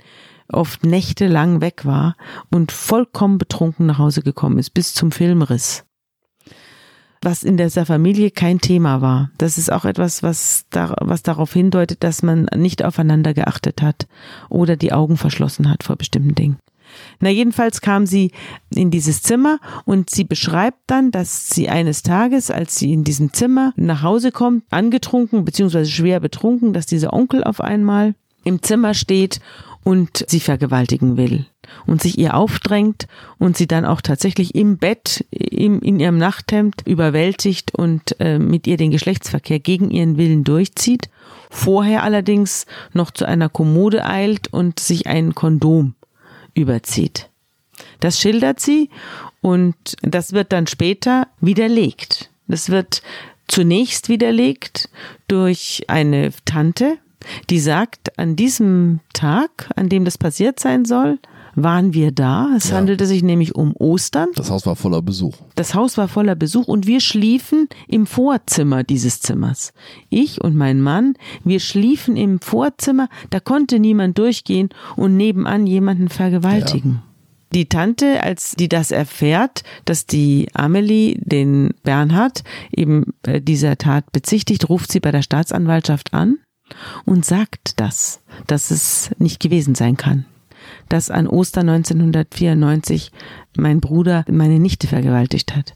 [0.53, 2.17] oft nächtelang weg war
[2.51, 5.85] und vollkommen betrunken nach Hause gekommen ist, bis zum Filmriss.
[7.25, 9.31] Was in dieser Familie kein Thema war.
[9.39, 14.07] Das ist auch etwas, was, da, was darauf hindeutet, dass man nicht aufeinander geachtet hat
[14.51, 16.59] oder die Augen verschlossen hat vor bestimmten Dingen.
[17.21, 18.31] Na, jedenfalls kam sie
[18.75, 23.33] in dieses Zimmer und sie beschreibt dann, dass sie eines Tages, als sie in diesem
[23.33, 25.87] Zimmer nach Hause kommt, angetrunken bzw.
[25.87, 29.41] schwer betrunken, dass dieser Onkel auf einmal im Zimmer steht
[29.85, 31.47] und sie vergewaltigen will
[31.87, 33.07] und sich ihr aufdrängt
[33.39, 38.67] und sie dann auch tatsächlich im Bett im, in ihrem Nachthemd überwältigt und äh, mit
[38.67, 41.11] ihr den Geschlechtsverkehr gegen ihren Willen durchzieht,
[41.51, 45.95] vorher allerdings noch zu einer Kommode eilt und sich ein Kondom
[46.55, 47.29] überzieht.
[48.01, 48.91] Das schildert sie
[49.41, 52.31] und das wird dann später widerlegt.
[52.47, 53.03] Das wird
[53.47, 54.89] zunächst widerlegt
[55.29, 56.99] durch eine Tante,
[57.51, 61.19] die sagt, an diesem Tag, an dem das passiert sein soll,
[61.57, 62.51] waren wir da.
[62.57, 62.77] Es Ja.
[62.77, 64.29] handelte sich nämlich um Ostern.
[64.35, 65.35] Das Haus war voller Besuch.
[65.55, 69.73] Das Haus war voller Besuch und wir schliefen im Vorzimmer dieses Zimmers.
[70.09, 76.09] Ich und mein Mann, wir schliefen im Vorzimmer, da konnte niemand durchgehen und nebenan jemanden
[76.09, 77.03] vergewaltigen.
[77.53, 82.43] Die Tante, als die das erfährt, dass die Amelie den Bernhard
[82.75, 86.39] eben äh, dieser Tat bezichtigt, ruft sie bei der Staatsanwaltschaft an
[87.05, 90.25] und sagt das, dass es nicht gewesen sein kann.
[90.89, 93.11] Dass an Ostern 1994
[93.57, 95.75] mein Bruder meine Nichte vergewaltigt hat.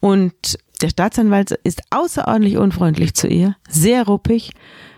[0.00, 4.52] Und der Staatsanwalt ist außerordentlich unfreundlich zu ihr, sehr ruppig.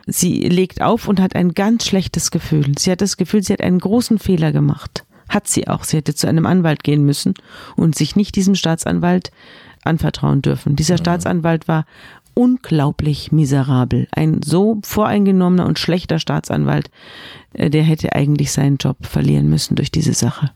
[0.06, 2.72] Sie legt auf und hat ein ganz schlechtes Gefühl.
[2.78, 5.04] Sie hat das Gefühl, sie hat einen großen Fehler gemacht.
[5.28, 5.84] Hat sie auch.
[5.84, 7.34] Sie hätte zu einem Anwalt gehen müssen
[7.76, 9.30] und sich nicht diesem Staatsanwalt
[9.84, 10.76] anvertrauen dürfen.
[10.76, 11.86] Dieser Staatsanwalt war
[12.40, 14.08] unglaublich miserabel.
[14.12, 16.90] Ein so voreingenommener und schlechter Staatsanwalt,
[17.52, 20.50] äh, der hätte eigentlich seinen Job verlieren müssen durch diese Sache.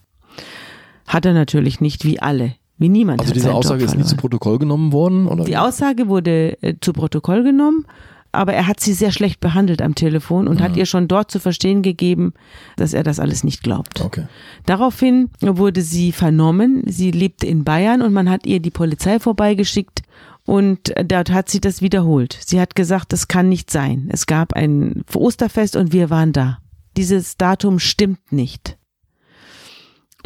[1.07, 2.55] Hat er natürlich nicht, wie alle.
[2.79, 4.21] Wie niemand Also hat diese Aussage Job ist nie zu verloren.
[4.21, 5.27] Protokoll genommen worden?
[5.27, 5.45] Oder?
[5.45, 7.87] Die Aussage wurde äh, zu Protokoll genommen,
[8.35, 11.39] aber er hat sie sehr schlecht behandelt am Telefon und hat ihr schon dort zu
[11.39, 12.35] verstehen gegeben,
[12.77, 14.01] dass er das alles nicht glaubt.
[14.01, 14.27] Okay.
[14.67, 16.83] Daraufhin wurde sie vernommen.
[16.87, 20.03] Sie lebte in Bayern und man hat ihr die Polizei vorbeigeschickt
[20.47, 22.39] und dort hat sie das wiederholt.
[22.45, 24.09] Sie hat gesagt, das kann nicht sein.
[24.13, 26.59] Es gab ein Osterfest und wir waren da.
[26.97, 28.77] Dieses Datum stimmt nicht.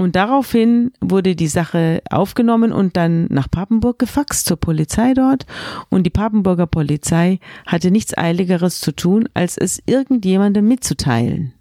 [0.01, 5.45] Und daraufhin wurde die Sache aufgenommen und dann nach Papenburg gefaxt zur Polizei dort.
[5.89, 11.53] Und die Papenburger Polizei hatte nichts Eiligeres zu tun, als es irgendjemandem mitzuteilen.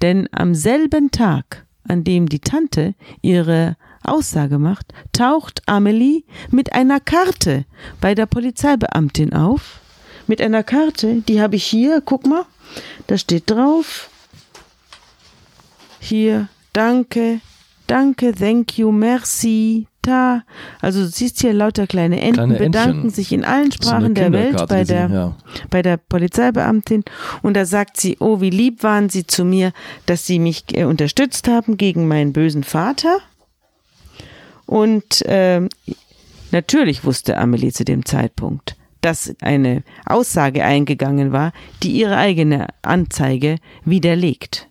[0.00, 6.98] Denn am selben Tag, an dem die Tante ihre Aussage macht, taucht Amelie mit einer
[6.98, 7.66] Karte
[8.00, 9.80] bei der Polizeibeamtin auf.
[10.26, 12.46] Mit einer Karte, die habe ich hier, guck mal,
[13.06, 14.08] da steht drauf,
[16.00, 17.40] hier, danke,
[17.92, 20.44] danke, thank you, merci, ta.
[20.80, 24.66] Also du siehst hier lauter kleine Enten Kleine bedanken sich in allen Sprachen der Welt
[24.66, 25.36] bei der, ja.
[25.68, 27.04] bei der Polizeibeamtin
[27.42, 29.72] und da sagt sie, oh, wie lieb waren sie zu mir,
[30.06, 33.18] dass sie mich äh, unterstützt haben gegen meinen bösen Vater.
[34.64, 35.68] Und ähm,
[36.50, 41.52] natürlich wusste Amelie zu dem Zeitpunkt, dass eine Aussage eingegangen war,
[41.82, 44.70] die ihre eigene Anzeige widerlegt.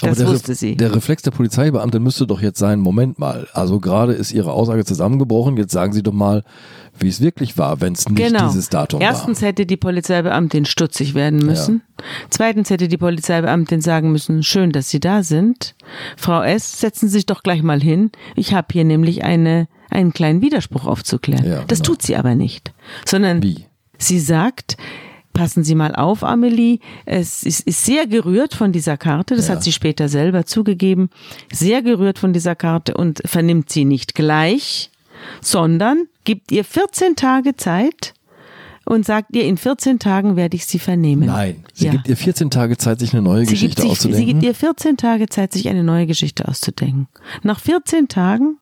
[0.00, 0.76] Das der, wusste sie.
[0.76, 4.84] Der Reflex der Polizeibeamtin müsste doch jetzt sein, Moment mal, also gerade ist Ihre Aussage
[4.84, 6.44] zusammengebrochen, jetzt sagen Sie doch mal,
[6.98, 8.46] wie es wirklich war, wenn es nicht Genau.
[8.48, 11.82] dieses Datum Erstens hätte die Polizeibeamtin stutzig werden müssen.
[12.30, 15.74] Zweitens hätte die Polizeibeamtin sagen müssen, schön, dass Sie da sind.
[16.16, 18.10] Frau S., setzen Sie sich doch gleich mal hin.
[18.34, 21.46] Ich habe hier nämlich eine, einen kleinen Widerspruch aufzuklären.
[21.46, 21.88] Ja, das genau.
[21.88, 22.72] tut sie aber nicht.
[23.06, 23.44] Sondern war.
[23.44, 23.66] Wie?
[23.98, 24.76] sie sagt,
[25.36, 29.54] passen Sie mal auf, Amelie, es ist, ist sehr gerührt von dieser Karte, das Ja.
[29.54, 31.10] hat sie später selber zugegeben,
[31.52, 34.90] sehr gerührt von dieser Karte und vernimmt sie nicht gleich,
[35.40, 38.14] sondern gibt ihr 14 Tage Zeit
[38.84, 41.26] und sagt ihr, in 14 Tagen werde ich sie vernehmen.
[41.26, 41.92] Nein, sie Ja.
[41.92, 44.26] gibt ihr 14 Tage Zeit, sich eine neue Sie Geschichte sich, auszudenken.
[44.26, 47.08] sie gibt ihr 14 Tage Zeit, sich eine neue Geschichte auszudenken.
[47.42, 48.58] Nach 14 Tagen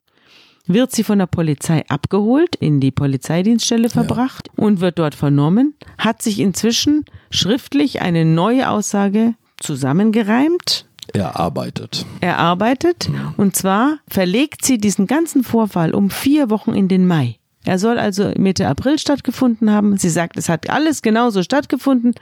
[0.67, 6.23] wird sie von der Polizei abgeholt, in die Polizeidienststelle verbracht und wird dort vernommen, hat
[6.23, 12.07] sich inzwischen schriftlich eine neue Aussage zusammengereimt, erarbeitet.
[12.21, 17.37] erarbeitet und zwar verlegt sie diesen ganzen Vorfall um vier Wochen in den Mai.
[17.67, 19.97] Er soll also Mitte April stattgefunden haben.
[19.97, 22.15] Sie sagt, es hat alles genauso stattgefunden,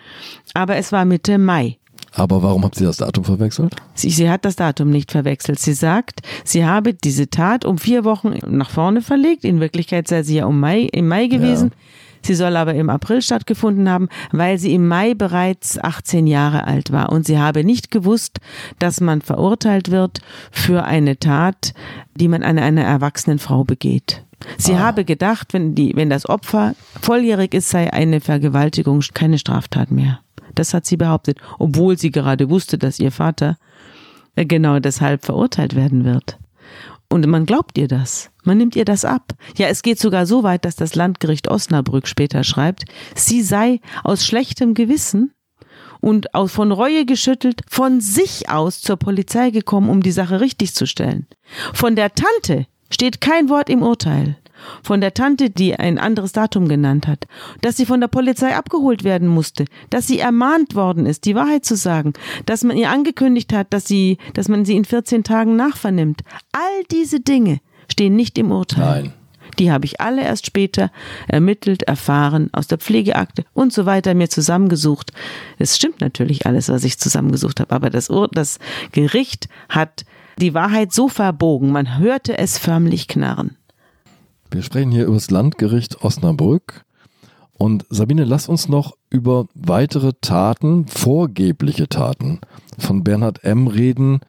[0.54, 1.78] aber es war Mitte Mai.
[2.14, 3.74] Aber warum hat sie das Datum verwechselt?
[3.94, 5.58] Sie, sie hat das Datum nicht verwechselt.
[5.58, 9.44] Sie sagt, sie habe diese Tat um vier Wochen nach vorne verlegt.
[9.44, 11.70] In Wirklichkeit sei sie ja um Mai, im Mai gewesen.
[11.70, 11.76] Ja.
[12.24, 16.92] Sie soll aber im April stattgefunden haben, weil sie im Mai bereits 18 Jahre alt
[16.92, 17.10] war.
[17.10, 18.38] Und sie habe nicht gewusst,
[18.78, 20.20] dass man verurteilt wird
[20.52, 21.74] für eine Tat,
[22.14, 24.24] die man an einer erwachsenen Frau begeht.
[24.56, 24.80] Sie ah.
[24.80, 30.20] habe gedacht, wenn, die, wenn das Opfer volljährig ist, sei eine Vergewaltigung keine Straftat mehr.
[30.54, 33.58] Das hat sie behauptet, obwohl sie gerade wusste, dass ihr Vater
[34.36, 36.38] äh, genau deshalb verurteilt werden wird.
[37.08, 38.30] Und man glaubt ihr das.
[38.42, 39.34] Man nimmt ihr das ab.
[39.56, 42.84] Ja, es geht sogar so weit, dass das Landgericht Osnabrück später schreibt,
[43.14, 45.32] sie sei aus schlechtem Gewissen
[46.00, 50.86] und von Reue geschüttelt von sich aus zur Polizei gekommen, um die Sache richtig zu
[50.86, 51.26] stellen.
[51.74, 54.36] Von der Tante steht kein Wort im Urteil
[54.82, 57.26] von der Tante, die ein anderes Datum genannt hat,
[57.60, 61.64] dass sie von der Polizei abgeholt werden musste, dass sie ermahnt worden ist, die Wahrheit
[61.64, 62.12] zu sagen,
[62.46, 66.22] dass man ihr angekündigt hat, dass sie, dass man sie in 14 Tagen nachvernimmt.
[66.52, 69.02] All diese Dinge stehen nicht im Urteil.
[69.02, 69.12] Nein.
[69.58, 70.90] Die habe ich alle erst später
[71.28, 75.12] ermittelt, erfahren, aus der Pflegeakte und so weiter mir zusammengesucht.
[75.58, 78.58] Es stimmt natürlich alles, was ich zusammengesucht habe, aber das, Ur das
[78.92, 80.04] Gericht hat
[80.38, 83.56] die Wahrheit so verbogen, man hörte es förmlich knarren.
[84.52, 86.84] Wir sprechen hier über das Landgericht Osnabrück.
[87.54, 92.40] Und Sabine, lass uns noch über weitere Taten, vorgebliche Taten
[92.78, 93.66] von Bernhard M.
[93.66, 94.20] reden,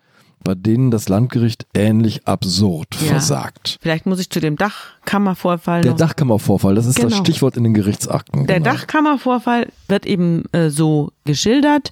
[0.43, 3.07] bei denen das Landgericht ähnlich absurd ja.
[3.07, 3.79] versagt.
[3.81, 5.81] Vielleicht muss ich zu dem Dachkammervorfall.
[5.81, 7.09] Der Dachkammervorfall, das ist genau.
[7.09, 8.47] das Stichwort in den Gerichtsakten.
[8.47, 8.71] Der genau.
[8.71, 11.91] Dachkammervorfall wird eben äh, so geschildert.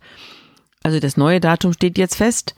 [0.83, 2.55] Also das neue Datum steht jetzt fest.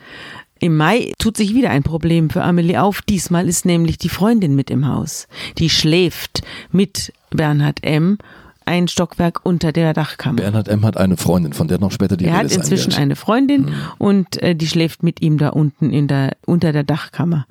[0.63, 3.01] Im Mai tut sich wieder ein Problem für Amelie auf.
[3.01, 5.27] Diesmal ist nämlich die Freundin mit im Haus.
[5.57, 8.17] Die schläft mit Bernhard M.
[8.63, 10.37] ein Stockwerk unter der Dachkammer.
[10.37, 10.85] Bernhard M.
[10.85, 13.73] hat eine Freundin, von der noch später die Er hat inzwischen eine Freundin mhm.
[13.97, 17.45] und äh, die schläft mit ihm da unten in der, unter der Dachkammer.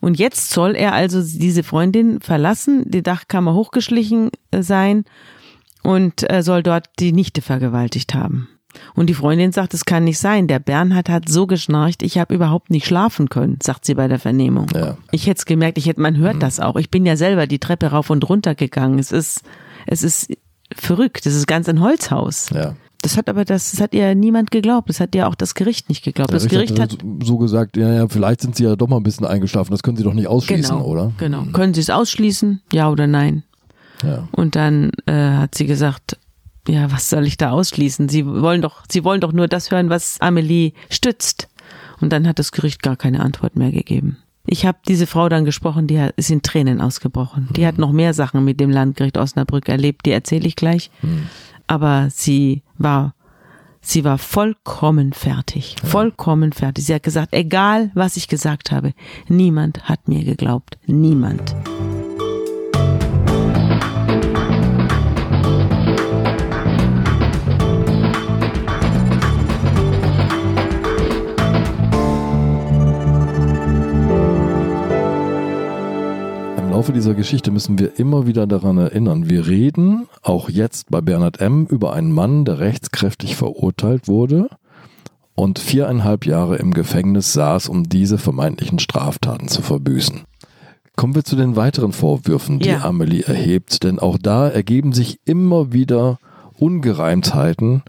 [0.00, 5.04] Und jetzt soll er also diese Freundin verlassen, die Dachkammer hochgeschlichen äh, sein
[5.82, 8.48] und äh, soll dort die Nichte vergewaltigt haben.
[8.94, 10.46] Und die Freundin sagt, es kann nicht sein.
[10.46, 14.18] Der Bernhard hat so geschnarcht, ich habe überhaupt nicht schlafen können, sagt sie bei der
[14.18, 14.66] Vernehmung.
[14.74, 14.96] Ja.
[15.10, 16.40] Ich hätte es gemerkt, ich hätte, man hört mhm.
[16.40, 16.76] das auch.
[16.76, 18.98] Ich bin ja selber die Treppe rauf und runter gegangen.
[18.98, 19.42] Es ist,
[19.86, 20.32] es ist
[20.74, 21.26] verrückt.
[21.26, 22.50] Es ist ganz ein Holzhaus.
[22.50, 22.74] Ja.
[23.00, 24.88] Das hat aber das, das hat ihr niemand geglaubt.
[24.88, 26.32] Das hat ja auch das Gericht nicht geglaubt.
[26.32, 29.24] Das Gericht hat so gesagt, ja, ja, vielleicht sind sie ja doch mal ein bisschen
[29.24, 29.70] eingeschlafen.
[29.70, 31.12] Das können sie doch nicht ausschließen, genau, oder?
[31.18, 31.44] Genau.
[31.52, 32.60] Können sie es ausschließen?
[32.72, 33.44] Ja oder nein?
[34.02, 34.28] Ja.
[34.32, 36.17] Und dann äh, hat sie gesagt,
[36.68, 38.08] ja, was soll ich da ausschließen?
[38.08, 41.48] Sie wollen doch, sie wollen doch nur das hören, was Amelie stützt.
[42.00, 44.18] Und dann hat das Gericht gar keine Antwort mehr gegeben.
[44.46, 47.48] Ich habe diese Frau dann gesprochen, die hat, ist in Tränen ausgebrochen.
[47.54, 50.90] Die hat noch mehr Sachen mit dem Landgericht Osnabrück erlebt, die erzähle ich gleich.
[51.02, 51.26] Mhm.
[51.66, 53.14] Aber sie war,
[53.82, 55.76] sie war vollkommen fertig.
[55.82, 55.88] Ja.
[55.88, 56.86] Vollkommen fertig.
[56.86, 58.94] Sie hat gesagt, egal was ich gesagt habe,
[59.28, 60.78] niemand hat mir geglaubt.
[60.86, 61.54] Niemand.
[76.78, 81.40] Laufe dieser Geschichte müssen wir immer wieder daran erinnern, wir reden auch jetzt bei Bernhard
[81.40, 81.66] M.
[81.66, 84.48] über einen Mann, der rechtskräftig verurteilt wurde
[85.34, 90.20] und viereinhalb Jahre im Gefängnis saß, um diese vermeintlichen Straftaten zu verbüßen.
[90.94, 92.84] Kommen wir zu den weiteren Vorwürfen, die ja.
[92.84, 96.20] Amelie erhebt, denn auch da ergeben sich immer wieder
[96.60, 97.82] Ungereimtheiten,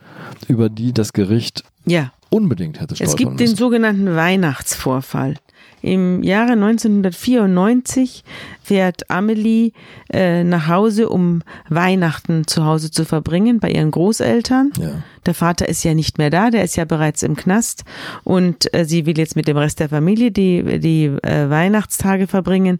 [0.47, 2.11] über die das Gericht ja.
[2.31, 3.45] unbedingt hätte stolpern Es gibt müssen.
[3.49, 5.35] den sogenannten Weihnachtsvorfall.
[5.81, 8.23] Im Jahre 1994
[8.61, 9.71] fährt Amelie
[10.11, 14.71] äh, nach Hause, um Weihnachten zu Hause zu verbringen bei ihren Großeltern.
[14.79, 15.03] Ja.
[15.25, 17.83] Der Vater ist ja nicht mehr da, der ist ja bereits im Knast
[18.23, 22.79] und äh, sie will jetzt mit dem Rest der Familie die, die äh, Weihnachtstage verbringen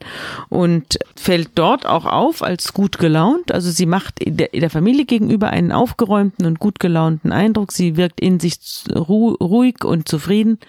[0.49, 3.51] und fällt dort auch auf als gut gelaunt.
[3.51, 7.71] Also sie macht der, der Familie gegenüber einen aufgeräumten und gut gelaunten Eindruck.
[7.71, 8.59] Sie wirkt in sich
[8.95, 10.59] ruhig und zufrieden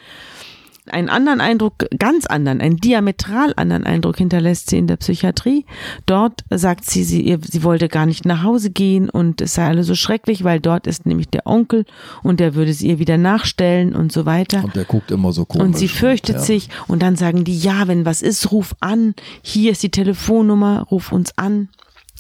[0.91, 5.65] einen anderen Eindruck, ganz anderen, einen diametral anderen Eindruck hinterlässt sie in der Psychiatrie.
[6.07, 9.87] Dort sagt sie, sie, sie wollte gar nicht nach Hause gehen und es sei alles
[9.87, 11.85] so schrecklich, weil dort ist nämlich der Onkel
[12.23, 14.65] und der würde sie ihr wieder nachstellen und so weiter.
[14.65, 15.67] Und der guckt immer so komisch.
[15.67, 16.43] Und sie fürchtet ja.
[16.43, 19.15] sich und dann sagen die, ja, wenn was ist, ruf an.
[19.43, 21.69] Hier ist die Telefonnummer, ruf uns an.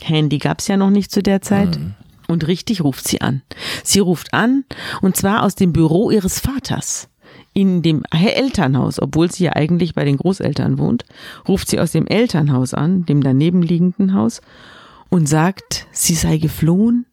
[0.00, 1.78] Handy gab's ja noch nicht zu der Zeit.
[1.78, 1.94] Mhm.
[2.28, 3.42] Und richtig ruft sie an.
[3.82, 4.64] Sie ruft an
[5.02, 7.08] und zwar aus dem Büro ihres Vaters
[7.52, 11.04] in dem Elternhaus, obwohl sie ja eigentlich bei den Großeltern wohnt,
[11.48, 14.40] ruft sie aus dem Elternhaus an, dem daneben liegenden Haus,
[15.08, 17.06] und sagt, sie sei geflohen,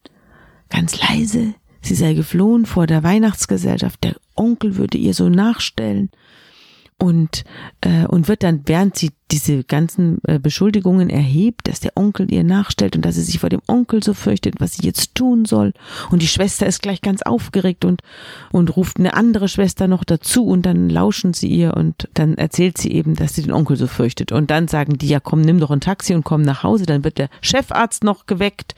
[0.69, 6.09] ganz leise, sie sei geflohen vor der Weihnachtsgesellschaft, der Onkel würde ihr so nachstellen.
[6.99, 7.43] Und,
[7.81, 12.43] äh, und wird dann, während sie diese ganzen äh, Beschuldigungen erhebt, dass der Onkel ihr
[12.43, 15.73] nachstellt und dass sie sich vor dem Onkel so fürchtet, was sie jetzt tun soll.
[16.11, 18.01] Und die Schwester ist gleich ganz aufgeregt und,
[18.51, 22.77] und ruft eine andere Schwester noch dazu und dann lauschen sie ihr und dann erzählt
[22.77, 24.31] sie eben, dass sie den Onkel so fürchtet.
[24.31, 26.85] Und dann sagen die, ja komm, nimm doch ein Taxi und komm nach Hause.
[26.85, 28.75] Dann wird der Chefarzt noch geweckt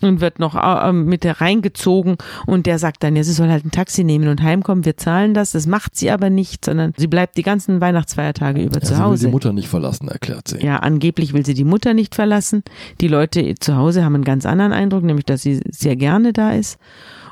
[0.00, 3.66] und wird noch äh, mit der reingezogen und der sagt dann, ja, sie soll halt
[3.66, 5.52] ein Taxi nehmen und heimkommen, wir zahlen das.
[5.52, 9.26] Das macht sie aber nicht, sondern sie bleibt die ganzen Weihnachtsfeiertage über Ja, zu Hause.
[9.26, 10.58] die Mutter nicht verlassen, erklärt sie.
[10.58, 12.62] Ja, angeblich will sie die Mutter nicht verlassen.
[13.00, 16.52] Die Leute zu Hause haben einen ganz anderen Eindruck, nämlich dass sie sehr gerne da
[16.52, 16.78] ist.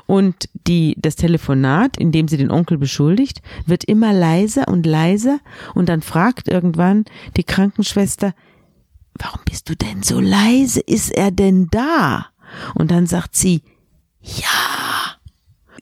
[0.09, 5.39] Und die, das Telefonat, in dem sie den Onkel beschuldigt, wird immer leiser und leiser.
[5.75, 7.05] Und dann fragt irgendwann
[7.37, 8.33] die Krankenschwester,
[9.13, 10.79] warum bist du denn so leise?
[10.79, 12.25] Ist er denn da?
[12.73, 13.61] Und dann sagt sie,
[14.21, 15.15] ja.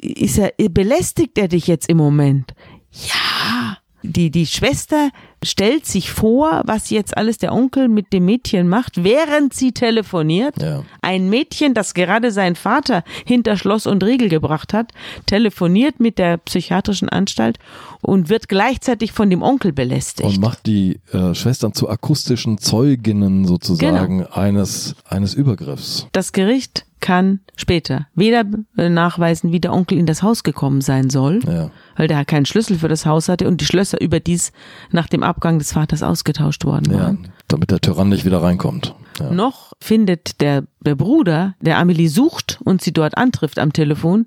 [0.01, 2.53] Ist er, belästigt er dich jetzt im Moment?
[2.91, 3.77] Ja.
[4.03, 5.09] Die, die Schwester
[5.43, 10.59] stellt sich vor, was jetzt alles der Onkel mit dem Mädchen macht, während sie telefoniert.
[10.61, 10.83] Ja.
[11.01, 14.91] Ein Mädchen, das gerade seinen Vater hinter Schloss und Riegel gebracht hat,
[15.27, 17.59] telefoniert mit der psychiatrischen Anstalt
[18.01, 20.27] und wird gleichzeitig von dem Onkel belästigt.
[20.27, 24.29] Und macht die äh, Schwestern zu akustischen Zeuginnen sozusagen Genau.
[24.31, 26.07] eines, eines Übergriffs.
[26.13, 28.43] Das Gericht kann später weder
[28.75, 31.69] nachweisen, wie der Onkel in das Haus gekommen sein soll, Ja.
[31.95, 34.51] weil der keinen Schlüssel für das Haus hatte und die Schlösser überdies
[34.91, 37.27] nach dem Abgang des Vaters ausgetauscht worden Ja, waren.
[37.47, 38.95] damit der Tyrann nicht wieder reinkommt.
[39.19, 39.31] Ja.
[39.31, 44.25] Noch findet der, der Bruder, der Amelie sucht und sie dort antrifft am Telefon,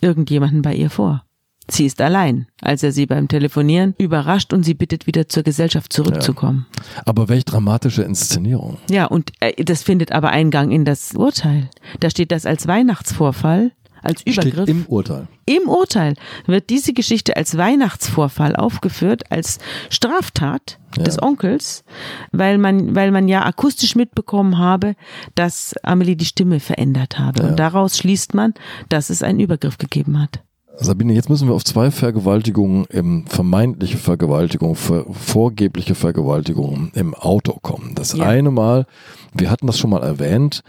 [0.00, 1.24] irgendjemanden bei ihr vor.
[1.70, 5.92] Sie ist allein, als er sie beim Telefonieren überrascht und sie bittet, wieder zur Gesellschaft
[5.92, 6.66] zurückzukommen.
[7.06, 8.78] Aber welch dramatische Inszenierung.
[8.90, 11.70] Ja, und äh, das findet aber Eingang in das Urteil.
[12.00, 13.70] Da steht das als Weihnachtsvorfall,
[14.02, 14.64] als Übergriff.
[14.64, 15.28] Steht im Urteil.
[15.46, 16.14] Im Urteil
[16.46, 19.58] wird diese Geschichte als Weihnachtsvorfall aufgeführt, als
[19.90, 21.04] Straftat Ja.
[21.04, 21.84] des Onkels,
[22.32, 24.94] weil man, weil man ja akustisch mitbekommen habe,
[25.36, 27.42] dass Amelie die Stimme verändert habe.
[27.44, 27.48] Ja.
[27.50, 28.54] Und daraus schließt man,
[28.88, 30.42] dass es einen Übergriff gegeben hat.
[30.78, 37.58] Sabine, jetzt müssen wir auf zwei Vergewaltigungen im vermeintliche Vergewaltigung, ver, vorgebliche Vergewaltigungen im Auto
[37.60, 37.92] kommen.
[37.94, 38.26] Das Ja.
[38.26, 38.86] eine Mal,
[39.34, 40.62] wir hatten das schon mal erwähnt,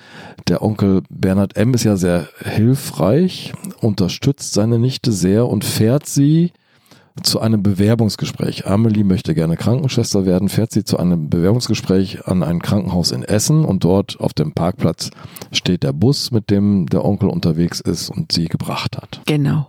[0.48, 1.74] der Onkel Bernhard M.
[1.74, 6.52] ist ja sehr hilfreich, unterstützt seine Nichte sehr und fährt sie
[7.22, 8.66] zu einem Bewerbungsgespräch.
[8.66, 13.66] Amelie möchte gerne Krankenschwester werden, fährt sie zu einem Bewerbungsgespräch an ein Krankenhaus in Essen
[13.66, 15.12] und dort auf dem Parkplatz
[15.52, 19.22] steht der Bus, mit dem der Onkel unterwegs ist und sie gebracht hat.
[19.28, 19.68] Genau.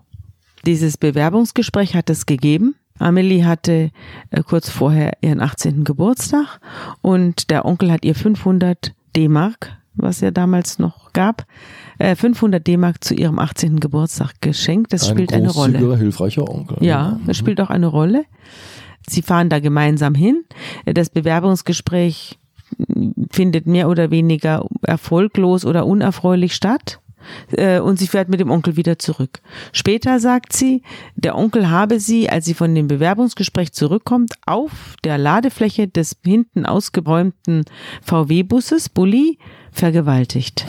[0.67, 2.75] Dieses Bewerbungsgespräch hat es gegeben.
[2.99, 3.91] Amelie hatte
[4.31, 5.85] äh, kurz vorher ihren 18.
[5.85, 6.61] Geburtstag
[7.03, 11.45] und der Onkel hat ihr 500 D-Mark, was ja damals noch gab,
[11.99, 13.81] äh, 500 D-Mark zu ihrem 18.
[13.81, 14.93] Geburtstag geschenkt.
[14.93, 15.73] Das spielt eine Rolle.
[15.73, 16.79] großzügiger, hilfreicher Onkel.
[16.81, 18.25] Ja, das spielt auch eine Rolle.
[19.09, 20.45] Sie fahren da gemeinsam hin.
[20.87, 22.39] Das Bewerbungsgespräch
[23.31, 27.01] findet mehr oder weniger erfolglos oder unerfreulich statt.
[27.53, 29.41] Äh, Und sie fährt mit dem Onkel wieder zurück.
[29.73, 30.83] Später sagt sie,
[31.17, 36.67] der Onkel habe sie, als sie von dem Bewerbungsgespräch zurückkommt, auf der Ladefläche des hinten
[36.67, 37.65] ausgeräumten
[38.03, 39.39] VW-Busses, Bulli,
[39.73, 40.67] vergewaltigt.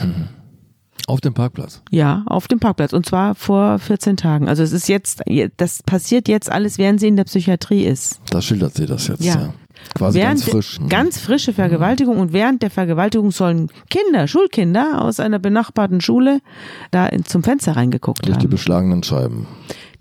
[1.06, 1.82] Auf dem Parkplatz.
[1.90, 2.92] Ja, auf dem Parkplatz.
[2.92, 4.48] Und zwar vor 14 Tagen.
[4.48, 5.22] Also es ist jetzt,
[5.56, 8.20] das passiert jetzt alles, während sie in der Psychiatrie ist.
[8.30, 9.24] Da schildert sie das jetzt.
[9.24, 9.34] Ja.
[9.34, 9.54] Ja.
[9.94, 10.80] Quasi während ganz frisch.
[10.80, 10.88] Mhm.
[10.88, 16.40] Ganz frische Vergewaltigung und während der Vergewaltigung sollen Kinder, Schulkinder aus einer benachbarten Schule
[16.90, 18.50] da in, zum Fenster reingeguckt durch die haben.
[18.50, 19.46] beschlagenen Scheiben.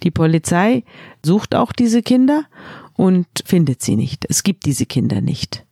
[0.03, 0.83] Die Polizei
[1.23, 2.43] sucht auch diese Kinder
[2.93, 4.25] und findet sie nicht.
[4.29, 5.65] Es gibt diese Kinder nicht.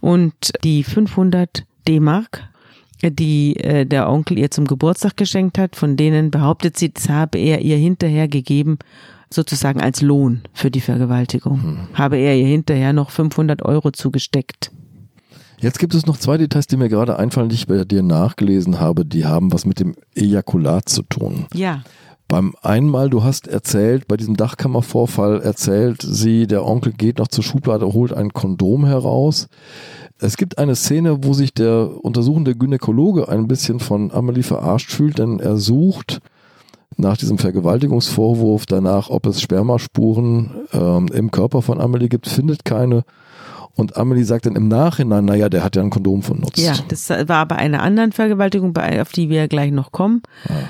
[0.00, 2.48] Und die 500 D-Mark,
[3.10, 7.38] die äh, der Onkel ihr zum Geburtstag geschenkt hat, von denen behauptet sie, das habe
[7.38, 8.78] er ihr hinterher gegeben,
[9.30, 11.88] sozusagen als Lohn für die Vergewaltigung.
[11.94, 14.70] Habe er ihr hinterher noch 500 Euro zugesteckt.
[15.58, 18.80] Jetzt gibt es noch zwei Details, die mir gerade einfallen, die ich bei dir nachgelesen
[18.80, 19.04] habe.
[19.04, 21.46] Die haben was mit dem Ejakulat zu tun.
[21.54, 21.82] Ja,
[22.26, 27.44] Beim einmal, du hast erzählt, bei diesem Dachkammervorfall erzählt sie, der Onkel geht noch zur
[27.44, 29.48] Schublade, holt ein Kondom heraus.
[30.18, 35.18] Es gibt eine Szene, wo sich der untersuchende Gynäkologe ein bisschen von Amelie verarscht fühlt,
[35.18, 36.20] denn er sucht
[36.96, 43.04] nach diesem Vergewaltigungsvorwurf danach, ob es Spermaspuren ähm, im Körper von Amelie gibt, findet keine
[43.76, 46.60] Und Amelie sagt dann im Nachhinein, naja, der hat ja ein Kondom von Nutz.
[46.60, 50.22] Ja, das war bei einer anderen Vergewaltigung, auf die wir gleich noch kommen.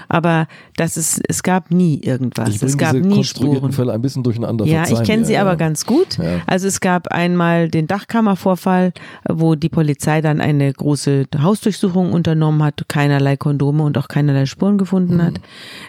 [0.09, 0.46] Aber
[0.76, 2.48] das ist, es gab nie irgendwas.
[2.48, 3.72] Ich es gab nie Spuren.
[3.72, 4.64] Fälle ein bisschen durcheinander.
[4.64, 5.42] Ja, ich verzeihen kenne mir, sie ja.
[5.42, 6.16] aber ganz gut.
[6.16, 6.40] Ja.
[6.46, 8.92] Also es gab einmal den Dachkammervorfall,
[9.28, 14.78] wo die Polizei dann eine große Hausdurchsuchung unternommen hat, keinerlei Kondome und auch keinerlei Spuren
[14.78, 15.40] gefunden hat.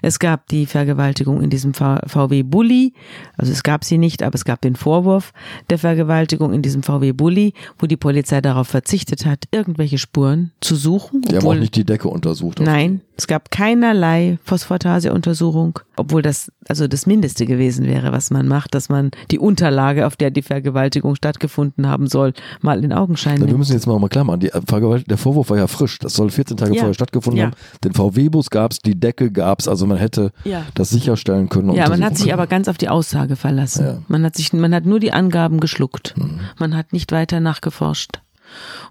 [0.01, 2.93] Es gab die Vergewaltigung in diesem VW Bulli,
[3.37, 5.31] also es gab sie nicht, aber es gab den Vorwurf
[5.69, 10.75] der Vergewaltigung in diesem VW Bulli, wo die Polizei darauf verzichtet hat, irgendwelche Spuren zu
[10.75, 11.21] suchen.
[11.21, 12.59] Die haben auch nicht die Decke untersucht.
[12.59, 18.73] Nein, es gab keinerlei Phosphatase-Untersuchung, obwohl das also das Mindeste gewesen wäre, was man macht,
[18.73, 23.41] dass man die Unterlage, auf der die Vergewaltigung stattgefunden haben soll, mal in Augenschein Na,
[23.41, 23.59] wir nimmt.
[23.59, 25.99] müssen jetzt mal, mal klar machen, die Vergewalt der Vorwurf war ja frisch.
[25.99, 26.79] Das soll 14 Tage Ja.
[26.79, 27.45] vorher stattgefunden Ja.
[27.47, 27.53] haben.
[27.83, 30.63] Den VW-Bus gab's, die Decke gab's, also man hätte Ja.
[30.73, 31.71] das sicherstellen können.
[31.75, 32.33] Ja, man hat sich können.
[32.39, 34.03] aber ganz auf die Aussage verlassen.
[34.07, 36.15] Man hat sich, man hat nur die Angaben geschluckt.
[36.57, 38.21] Man hat nicht weiter nachgeforscht.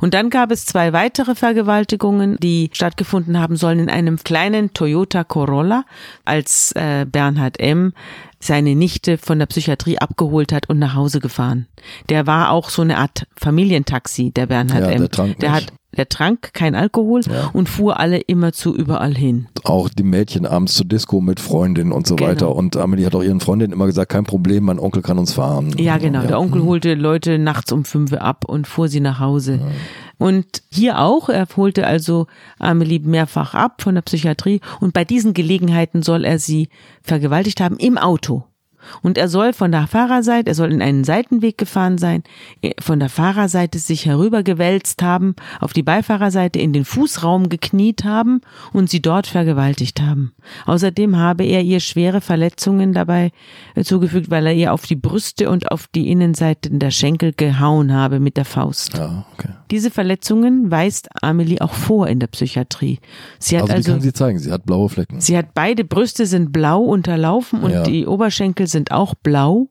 [0.01, 5.25] Und dann gab es zwei weitere Vergewaltigungen, die stattgefunden haben sollen in einem kleinen Toyota
[5.25, 5.85] Corolla,
[6.25, 7.93] als äh, Bernhard M.
[8.41, 11.67] seine Nichte von der Psychiatrie abgeholt hat und nach Hause gefahren.
[12.09, 15.09] Der war auch so eine Art Familientaxi, der Bernhard Ja, M.
[15.09, 17.51] der der hat der trank kein Alkohol Ja.
[17.53, 19.47] und fuhr alle immer zu überall hin.
[19.65, 22.31] auch die Mädchen abends zur Disco mit Freundinnen und so Genau.
[22.31, 22.55] weiter.
[22.55, 25.75] Und Amelie hat auch ihren Freundinnen immer gesagt, kein Problem, mein Onkel kann uns fahren.
[25.79, 26.23] Ja, genau.
[26.27, 29.61] Der Onkel holte Leute nachts um fünf ab und fuhr sie nach Hause.
[30.19, 32.27] Und hier auch, er holte also
[32.59, 36.69] Amelie mehrfach ab von der Psychiatrie und bei diesen Gelegenheiten soll er sie
[37.03, 38.45] vergewaltigt haben im Auto.
[39.03, 42.23] Und er soll von der Fahrerseite, er soll in einen Seitenweg gefahren sein,
[42.63, 48.41] eh, von der Fahrerseite sich herübergewälzt haben, auf die Beifahrerseite in den Fußraum gekniet haben
[48.73, 50.33] und sie dort vergewaltigt haben.
[50.67, 53.33] Außerdem habe er ihr schwere Verletzungen dabei
[53.75, 57.93] äh, zugefügt, weil er ihr auf die Brüste und auf die Innenseiten der Schenkel gehauen
[57.93, 58.97] habe mit der Faust.
[58.97, 59.51] Ja, okay.
[59.71, 62.99] Diese Verletzungen weist Amelie auch vor in der Psychiatrie.
[63.39, 65.21] Sie hat Also, also, kann sie zeigen, sie hat blaue Flecken.
[65.21, 67.83] sie hat beide Brüste sind blau unterlaufen und Ja.
[67.83, 69.69] die Oberschenkel sind auch blau.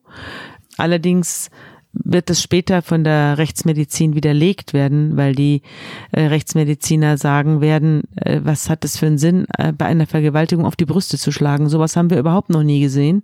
[0.76, 1.50] Allerdings
[1.94, 5.62] wird es später von der Rechtsmedizin widerlegt werden, weil die
[6.12, 10.66] äh, Rechtsmediziner sagen werden, äh, was hat es für einen Sinn, äh, bei einer Vergewaltigung
[10.66, 11.68] auf die Brüste zu schlagen.
[11.68, 13.22] Sowas haben wir überhaupt noch nie gesehen.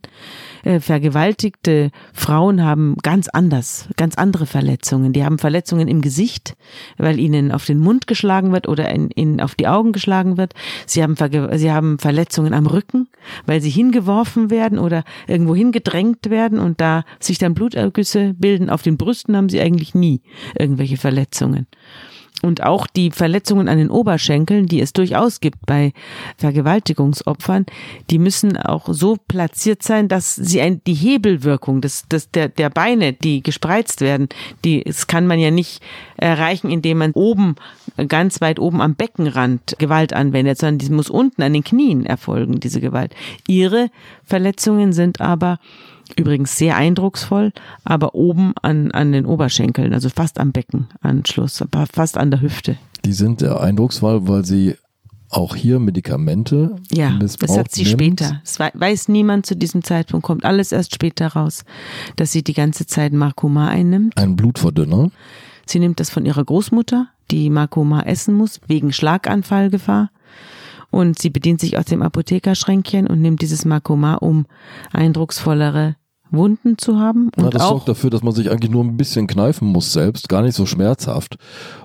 [0.62, 5.12] Äh, vergewaltigte Frauen haben ganz anders, ganz andere Verletzungen.
[5.12, 6.56] Die haben Verletzungen im Gesicht,
[6.98, 10.54] weil ihnen auf den Mund geschlagen wird oder in, in, auf die Augen geschlagen wird.
[10.86, 11.16] Sie haben,
[11.56, 13.08] sie haben Verletzungen am Rücken,
[13.46, 18.59] weil sie hingeworfen werden oder irgendwo hingedrängt werden und da sich dann Blutergüsse bilden.
[18.68, 20.20] Auf den Brüsten haben sie eigentlich nie
[20.58, 21.66] irgendwelche Verletzungen.
[22.42, 25.92] Und auch die Verletzungen an den Oberschenkeln, die es durchaus gibt bei
[26.38, 27.66] Vergewaltigungsopfern,
[28.08, 32.70] die müssen auch so platziert sein, dass sie ein, die Hebelwirkung des, des, der, der
[32.70, 34.28] Beine, die gespreizt werden,
[34.64, 35.82] die, das kann man ja nicht
[36.16, 37.56] erreichen, indem man oben,
[38.08, 42.60] ganz weit oben am Beckenrand Gewalt anwendet, sondern die muss unten an den Knien erfolgen,
[42.60, 43.14] diese Gewalt.
[43.48, 43.90] Ihre
[44.24, 45.58] Verletzungen sind aber
[46.16, 47.52] Übrigens sehr eindrucksvoll,
[47.84, 52.76] aber oben an, an den Oberschenkeln, also fast am Beckenanschluss, fast an der Hüfte.
[53.04, 54.76] Die sind sehr eindrucksvoll, weil sie
[55.30, 58.20] auch hier Medikamente Ja, missbraucht das hat sie nimmt.
[58.20, 58.42] später.
[58.58, 61.64] Wei- weiß niemand zu diesem Zeitpunkt, kommt alles erst später raus,
[62.16, 64.16] dass sie die ganze Zeit Marcoma einnimmt.
[64.16, 65.10] Ein Blutverdünner.
[65.66, 70.10] Sie nimmt das von ihrer Großmutter, die Marcoma essen muss, wegen Schlaganfallgefahr.
[70.90, 74.46] Und sie bedient sich aus dem Apothekerschränkchen und nimmt dieses Marcoma, um
[74.92, 75.94] eindrucksvollere
[76.30, 77.26] Wunden zu haben.
[77.36, 79.92] Und Na, das auch sorgt dafür, dass man sich eigentlich nur ein bisschen kneifen muss
[79.92, 81.36] selbst, gar nicht so schmerzhaft.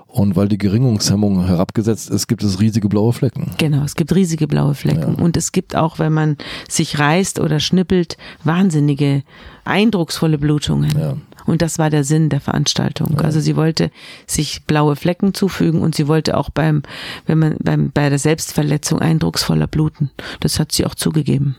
[0.06, 3.50] Und weil die Gerinnungshemmung herabgesetzt ist, gibt es riesige blaue Flecken.
[3.58, 5.16] Genau, es gibt riesige blaue Flecken.
[5.18, 5.22] Ja.
[5.22, 6.38] Und es gibt auch, wenn man
[6.68, 9.24] sich reißt oder schnippelt, wahnsinnige,
[9.64, 10.98] eindrucksvolle Blutungen.
[10.98, 11.16] Ja.
[11.46, 13.20] Und das war der Sinn der Veranstaltung.
[13.20, 13.90] Also sie wollte
[14.26, 16.82] sich blaue Flecken zufügen und sie wollte auch beim,
[17.26, 20.10] wenn man, beim, bei der Selbstverletzung eindrucksvoller bluten.
[20.40, 21.56] Das hat sie auch zugegeben.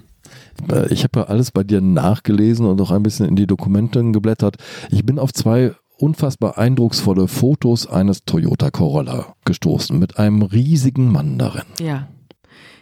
[0.71, 4.03] Äh, Ich habe ja alles bei dir nachgelesen und auch ein bisschen in die Dokumente
[4.11, 4.57] geblättert.
[4.91, 11.37] Ich bin auf zwei unfassbar eindrucksvolle Fotos eines Toyota Corolla gestoßen mit einem riesigen Mann
[11.37, 11.63] darin.
[11.79, 12.07] Ja.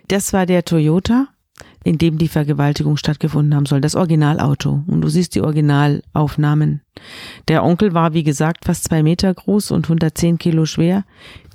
[0.07, 1.29] Das war der Toyota,
[1.83, 4.83] in dem die Vergewaltigung stattgefunden haben soll, das Originalauto.
[4.87, 6.81] Und du siehst die Originalaufnahmen.
[7.47, 11.05] Der Onkel war, wie gesagt, fast zwei Meter groß und 110 Kilo schwer.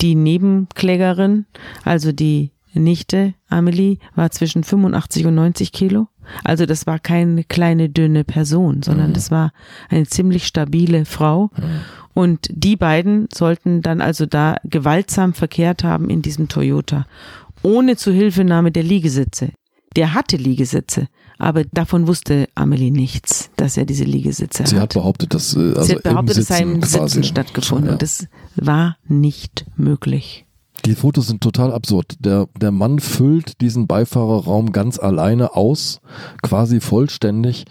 [0.01, 1.47] Die Nebenklägerin,
[1.85, 6.09] also die Nichte Amelie, war zwischen 85 und 90 Kilo.
[6.45, 9.53] Also das war keine kleine, dünne Person, sondern das war
[9.89, 11.51] eine ziemlich stabile Frau.
[12.15, 17.07] Und die beiden sollten dann also da gewaltsam verkehrt haben in diesem Toyota,
[17.63, 19.51] ohne Zuhilfenahme der Liegesitze.
[19.97, 21.09] Der hatte Liegesitze,
[21.39, 24.83] Aber davon wusste Amelie nichts, dass er diese Liegesitze Sie hat.
[24.83, 26.83] hat behauptet, dass äh, also Sie hat behauptet, es sei im.
[26.83, 27.87] Sitzen stattgefunden.
[27.87, 27.93] Ja.
[27.95, 30.47] Und das war nicht möglich.
[30.85, 32.15] Die Fotos sind total absurd.
[32.21, 36.01] Der, der Mann füllt diesen Beifahrerraum ganz alleine aus,
[36.43, 37.65] quasi vollständig.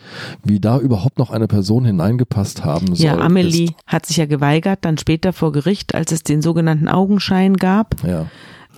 [0.43, 3.05] Wie da überhaupt noch eine Person hineingepasst haben soll.
[3.05, 6.88] Ja, Amelie Ist, hat sich ja geweigert, dann später vor Gericht, als es den sogenannten
[6.88, 8.28] Augenschein gab, ja.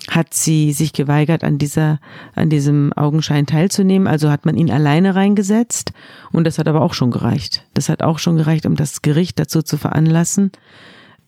[0.09, 1.99] hat sie sich geweigert, an dieser,
[2.34, 4.07] an diesem Augenschein teilzunehmen.
[4.07, 5.91] Also hat man ihn alleine reingesetzt.
[6.32, 7.65] Und das hat aber auch schon gereicht.
[7.73, 10.51] Das hat auch schon gereicht, um das Gericht dazu zu veranlassen,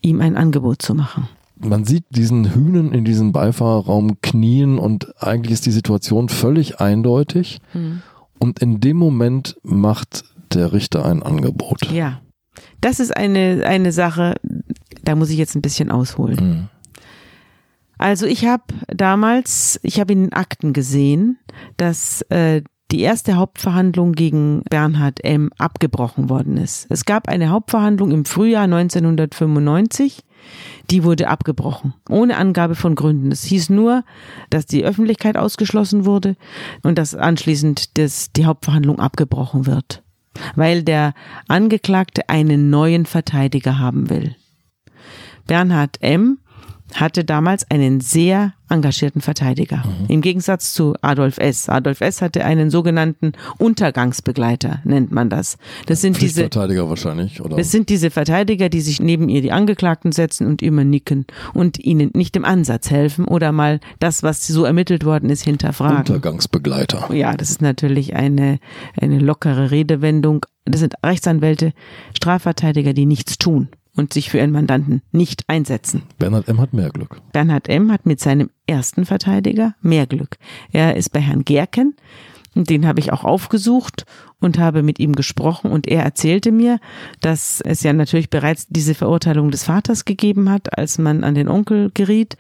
[0.02, 1.28] ihm ein Angebot zu machen.
[1.56, 7.60] Man sieht diesen Hühnen in diesem Beifahrerraum knien und eigentlich ist die Situation völlig eindeutig.
[7.74, 8.02] Hm.
[8.40, 11.90] Und in dem Moment macht der Richter ein Angebot.
[11.92, 12.22] Ja.
[12.82, 14.36] Das ist eine, eine Sache,
[15.04, 16.36] da muss ich jetzt ein bisschen ausholen.
[16.36, 16.70] Mhm.
[17.98, 21.38] Also ich habe damals, ich habe in den Akten gesehen,
[21.78, 25.50] dass äh, die erste Hauptverhandlung gegen Bernhard M.
[25.58, 26.86] abgebrochen worden ist.
[26.90, 30.22] Es gab eine Hauptverhandlung im Frühjahr 1995,
[30.90, 33.32] die wurde abgebrochen, ohne Angabe von Gründen.
[33.32, 34.04] Es hieß nur,
[34.50, 36.36] dass die Öffentlichkeit ausgeschlossen wurde
[36.84, 40.04] und dass anschließend das, die Hauptverhandlung abgebrochen wird,
[40.56, 41.14] weil der
[41.48, 44.36] Angeklagte einen neuen Verteidiger haben will.
[45.48, 46.40] Bernhard M
[46.96, 49.84] hatte damals einen sehr engagierten Verteidiger.
[50.08, 51.70] Im Gegensatz zu Adolf S.
[51.70, 52.22] Adolf S.
[52.22, 55.58] hatte einen sogenannten Untergangsbegleiter, nennt man das.
[55.86, 57.58] Das sind diese, Pflichtverteidiger wahrscheinlich, oder?
[57.58, 61.78] das sind diese Verteidiger, die sich neben ihr die Angeklagten setzen und immer nicken und
[61.80, 65.98] ihnen nicht im Ansatz helfen oder mal das, was so ermittelt worden ist, hinterfragen.
[65.98, 67.14] Untergangsbegleiter.
[67.14, 68.60] Ja, das ist natürlich eine,
[69.00, 70.46] eine lockere Redewendung.
[70.66, 71.74] Das sind Rechtsanwälte,
[72.16, 76.04] Strafverteidiger, die nichts tun und sich für ihren Mandanten nicht einsetzen.
[76.20, 76.60] Bernhard M.
[76.60, 77.22] hat mehr Glück.
[77.32, 77.92] Bernhard M.
[77.92, 80.38] hat mit seinem ersten Verteidiger mehr Glück.
[80.72, 81.96] Er ist bei Herrn Gerken,
[82.56, 84.06] und den habe ich auch aufgesucht
[84.40, 86.80] und habe mit ihm gesprochen und er erzählte mir,
[87.22, 91.48] dass es ja natürlich bereits diese Verurteilung des Vaters gegeben hat, als man an den
[91.48, 92.38] Onkel geriet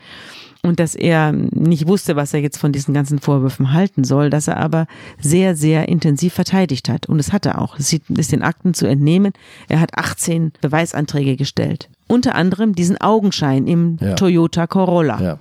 [0.63, 4.47] und dass er nicht wusste, was er jetzt von diesen ganzen Vorwürfen halten soll, dass
[4.47, 4.87] er aber
[5.19, 7.07] sehr, sehr intensiv verteidigt hat.
[7.07, 7.77] Und es hat er auch.
[7.77, 9.33] Es ist den Akten zu entnehmen.
[9.67, 11.89] Er hat 18 Beweisanträge gestellt.
[12.07, 14.13] Unter anderem diesen Augenschein im Ja.
[14.13, 15.21] Toyota Corolla.
[15.21, 15.39] Ja.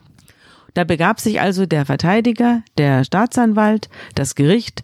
[0.74, 4.82] Da begab sich also der Verteidiger, der Staatsanwalt, das Gericht,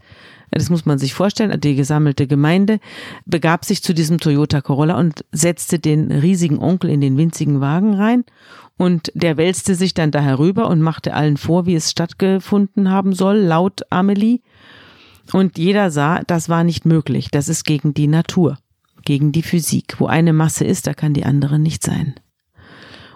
[0.51, 2.79] das muss man sich vorstellen, die gesammelte Gemeinde,
[3.27, 7.95] begab sich zu diesem Toyota Corolla und setzte den riesigen Onkel in den winzigen Wagen
[7.95, 8.25] rein.
[8.79, 13.13] Und der wälzte sich dann da herüber und machte allen vor, wie es stattgefunden haben
[13.13, 14.41] soll, laut Amelie.
[15.33, 17.29] Und jeder sah, das war nicht möglich.
[17.31, 18.57] Das ist gegen die Natur,
[19.05, 19.97] gegen die Physik.
[19.99, 22.15] Wo eine Masse ist, da kann die andere nicht sein.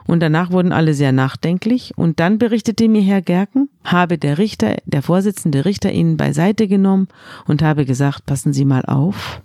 [0.04, 1.92] Und danach wurden alle sehr nachdenklich.
[1.96, 7.06] Und dann berichtete mir Herr Gerken, habe der Richter, der Vorsitzende Richter ihn beiseite genommen
[7.46, 9.42] und habe gesagt, passen Sie mal auf.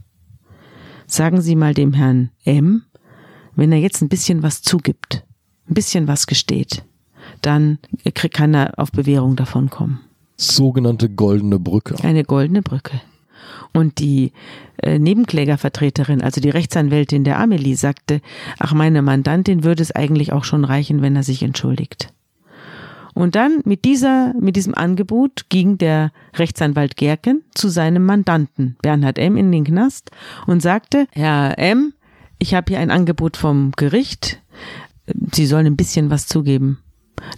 [1.06, 2.84] Sagen Sie mal dem Herrn M,
[3.56, 5.27] wenn er jetzt ein bisschen was zugibt,
[5.70, 6.84] ein bisschen was gesteht,
[7.42, 7.80] dann
[8.32, 10.00] kann er auf Bewährung davonkommen.
[10.38, 11.96] Sogenannte goldene Brücke.
[12.04, 13.02] Eine goldene Brücke.
[13.74, 14.34] Und die
[14.78, 18.22] äh, Nebenklägervertreterin, also die Rechtsanwältin der Amelie, sagte,
[18.60, 22.14] ach, meine Mandantin würde es eigentlich auch schon reichen, wenn er sich entschuldigt.
[23.14, 29.18] Und dann mit dieser, mit diesem Angebot ging der Rechtsanwalt Gerken zu seinem Mandanten Bernhard
[29.18, 29.38] M.
[29.38, 30.12] in den Knast
[30.46, 31.94] und sagte, Herr M.,
[32.38, 34.40] ich habe hier ein Angebot vom Gericht.
[35.34, 36.80] Sie sollen ein bisschen was zugeben.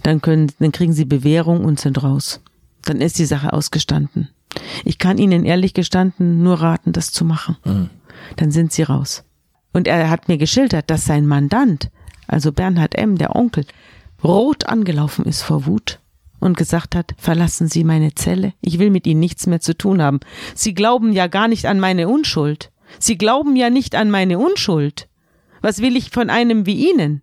[0.02, 2.40] Dann können, dann kriegen Sie Bewährung und sind raus.
[2.84, 4.28] Dann ist die Sache ausgestanden.
[4.84, 7.56] Ich kann Ihnen ehrlich gestanden nur raten, das zu machen.
[8.36, 9.24] Dann sind Sie raus.
[9.72, 11.90] Und er hat mir geschildert, dass sein Mandant,
[12.26, 13.64] also Bernhard M., der Onkel,
[14.24, 16.00] rot angelaufen ist vor Wut
[16.40, 20.02] und gesagt hat, verlassen Sie meine Zelle, ich will mit Ihnen nichts mehr zu tun
[20.02, 20.20] haben.
[20.54, 22.72] Sie glauben ja gar nicht an meine Unschuld.
[22.98, 25.08] Sie glauben ja nicht an meine Unschuld.
[25.60, 27.22] Was will ich von einem wie Ihnen?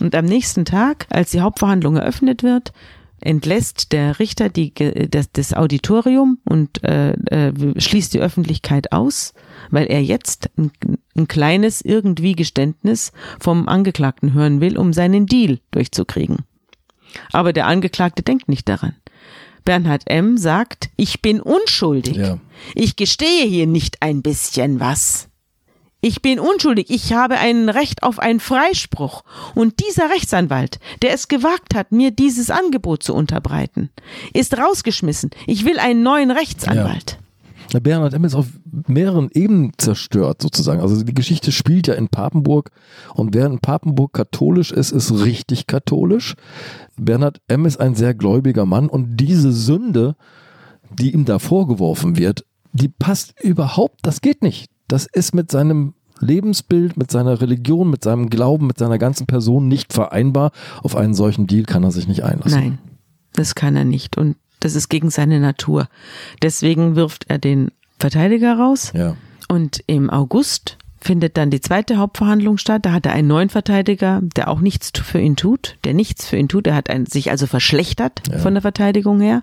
[0.00, 2.72] Und am nächsten Tag, als die Hauptverhandlung eröffnet wird,
[3.20, 9.32] entlässt der Richter die, Ge- das, das Auditorium und äh, äh, schließt die Öffentlichkeit aus,
[9.70, 10.72] weil er jetzt ein,
[11.16, 16.38] ein kleines irgendwie Geständnis vom Angeklagten hören will, um seinen Deal durchzukriegen.
[17.32, 18.94] Aber der Angeklagte denkt nicht daran.
[19.64, 20.36] Bernhard M.
[20.36, 22.16] sagt, ich bin unschuldig.
[22.16, 22.38] Ja.
[22.74, 25.28] Ich gestehe hier nicht ein bisschen was.
[26.04, 26.90] Ich bin unschuldig.
[26.90, 29.24] Ich habe ein Recht auf einen Freispruch.
[29.54, 33.88] Und dieser Rechtsanwalt, der es gewagt hat, mir dieses Angebot zu unterbreiten,
[34.34, 35.30] ist rausgeschmissen.
[35.46, 37.18] Ich will einen neuen Rechtsanwalt.
[37.72, 38.22] Der Bernhard M.
[38.24, 38.48] ist auf
[38.86, 40.82] mehreren Ebenen zerstört, sozusagen.
[40.82, 42.70] Also die Geschichte spielt ja in Papenburg
[43.14, 46.34] und wer in Papenburg katholisch ist, ist richtig katholisch.
[46.98, 47.64] Bernhard M.
[47.64, 50.16] ist ein sehr gläubiger Mann und diese Sünde,
[50.92, 52.44] die ihm da vorgeworfen wird,
[52.74, 54.73] die passt überhaupt, das geht nicht.
[54.88, 59.68] Das ist mit seinem Lebensbild, mit seiner Religion, mit seinem Glauben, mit seiner ganzen Person
[59.68, 60.52] nicht vereinbar.
[60.82, 62.58] Auf einen solchen Deal kann er sich nicht einlassen.
[62.60, 62.78] Nein,
[63.32, 64.16] das kann er nicht.
[64.16, 65.88] Und das ist gegen seine Natur.
[66.42, 68.92] Deswegen wirft er den Verteidiger raus.
[68.94, 69.16] Ja.
[69.48, 72.86] Und im August findet dann die zweite Hauptverhandlung statt.
[72.86, 76.36] Da hat er einen neuen Verteidiger, der auch nichts für ihn tut, der nichts für
[76.36, 76.66] ihn tut.
[76.66, 78.38] Er hat ein, sich also verschlechtert Ja.
[78.38, 79.42] von der Verteidigung her.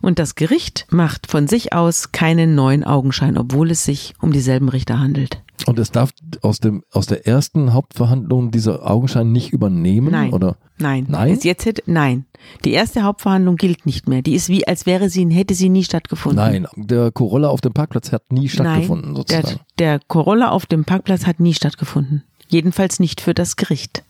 [0.00, 4.68] Und das Gericht macht von sich aus keinen neuen Augenschein, obwohl es sich um dieselben
[4.68, 5.42] Richter handelt.
[5.66, 10.32] Und es darf aus dem aus der ersten Hauptverhandlung dieser Augenschein nicht übernehmen Nein.
[10.32, 11.04] oder Nein.
[11.08, 11.28] Nein?
[11.28, 12.24] Jetzt, jetzt hätte, nein.
[12.64, 14.22] Die erste Hauptverhandlung gilt nicht mehr.
[14.22, 16.42] Die ist wie, als wäre sie, hätte sie nie stattgefunden.
[16.42, 19.60] nein, der Corolla auf dem Parkplatz hat nie stattgefunden Nein, der, sozusagen.
[19.78, 22.24] der Corolla auf dem Parkplatz hat nie stattgefunden.
[22.48, 24.02] Jedenfalls nicht für das Gericht.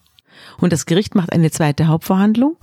[0.59, 2.57] Und das Gericht macht eine zweite Hauptverhandlung.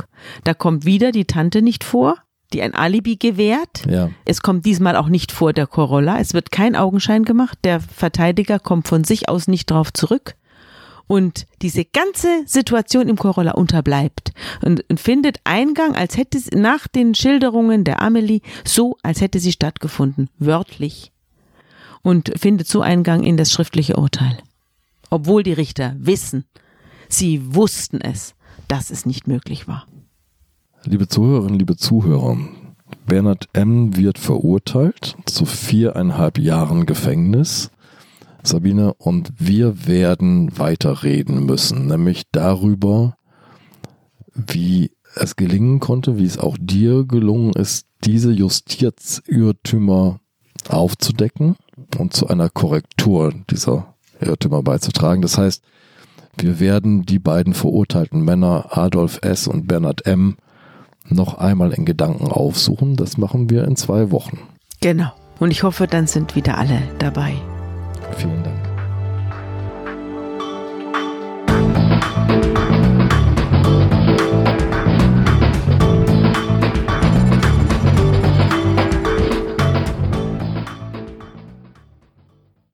[0.46, 2.16] Da kommt wieder die Tante nicht vor,
[2.54, 3.86] die ein Alibi gewährt.
[3.90, 4.10] Ja.
[4.26, 6.20] Es kommt diesmal auch nicht vor der Corolla.
[6.20, 7.58] Es wird kein Augenschein gemacht.
[7.64, 10.36] Der Verteidiger kommt von sich aus nicht drauf zurück.
[11.08, 16.88] Und diese ganze Situation im Corolla unterbleibt und, und findet Eingang, als hätte sie nach
[16.90, 21.14] den Schilderungen der Amelie so, als hätte sie stattgefunden, wörtlich.
[22.02, 24.38] Und findet so Eingang in das schriftliche Urteil.
[25.10, 26.44] Obwohl die Richter wissen,
[27.08, 28.36] sie wussten es,
[28.68, 29.88] dass es nicht möglich war.
[30.90, 32.38] Liebe Zuhörerinnen, liebe Zuhörer,
[33.06, 33.98] Bernhard M.
[33.98, 37.72] wird verurteilt zu viereinhalb Jahren Gefängnis.
[38.42, 43.18] Sabine und wir werden weiterreden müssen, nämlich darüber,
[44.34, 50.22] wie es gelingen konnte, wie es auch dir gelungen ist, diese Justizirrtümer
[50.70, 51.58] aufzudecken
[51.98, 55.22] und zu einer Korrektur dieser Irrtümer beizutragen.
[55.22, 55.62] Das heißt,
[56.38, 59.50] wir werden die beiden verurteilten Männer Adolf S.
[59.50, 60.38] und Bernhard M
[61.10, 62.96] noch einmal in Gedanken aufsuchen.
[62.96, 64.40] Das machen wir in zwei Wochen.
[64.82, 65.12] Genau.
[65.40, 67.34] Und ich hoffe, dann sind wieder alle dabei.
[68.18, 68.58] Vielen Dank.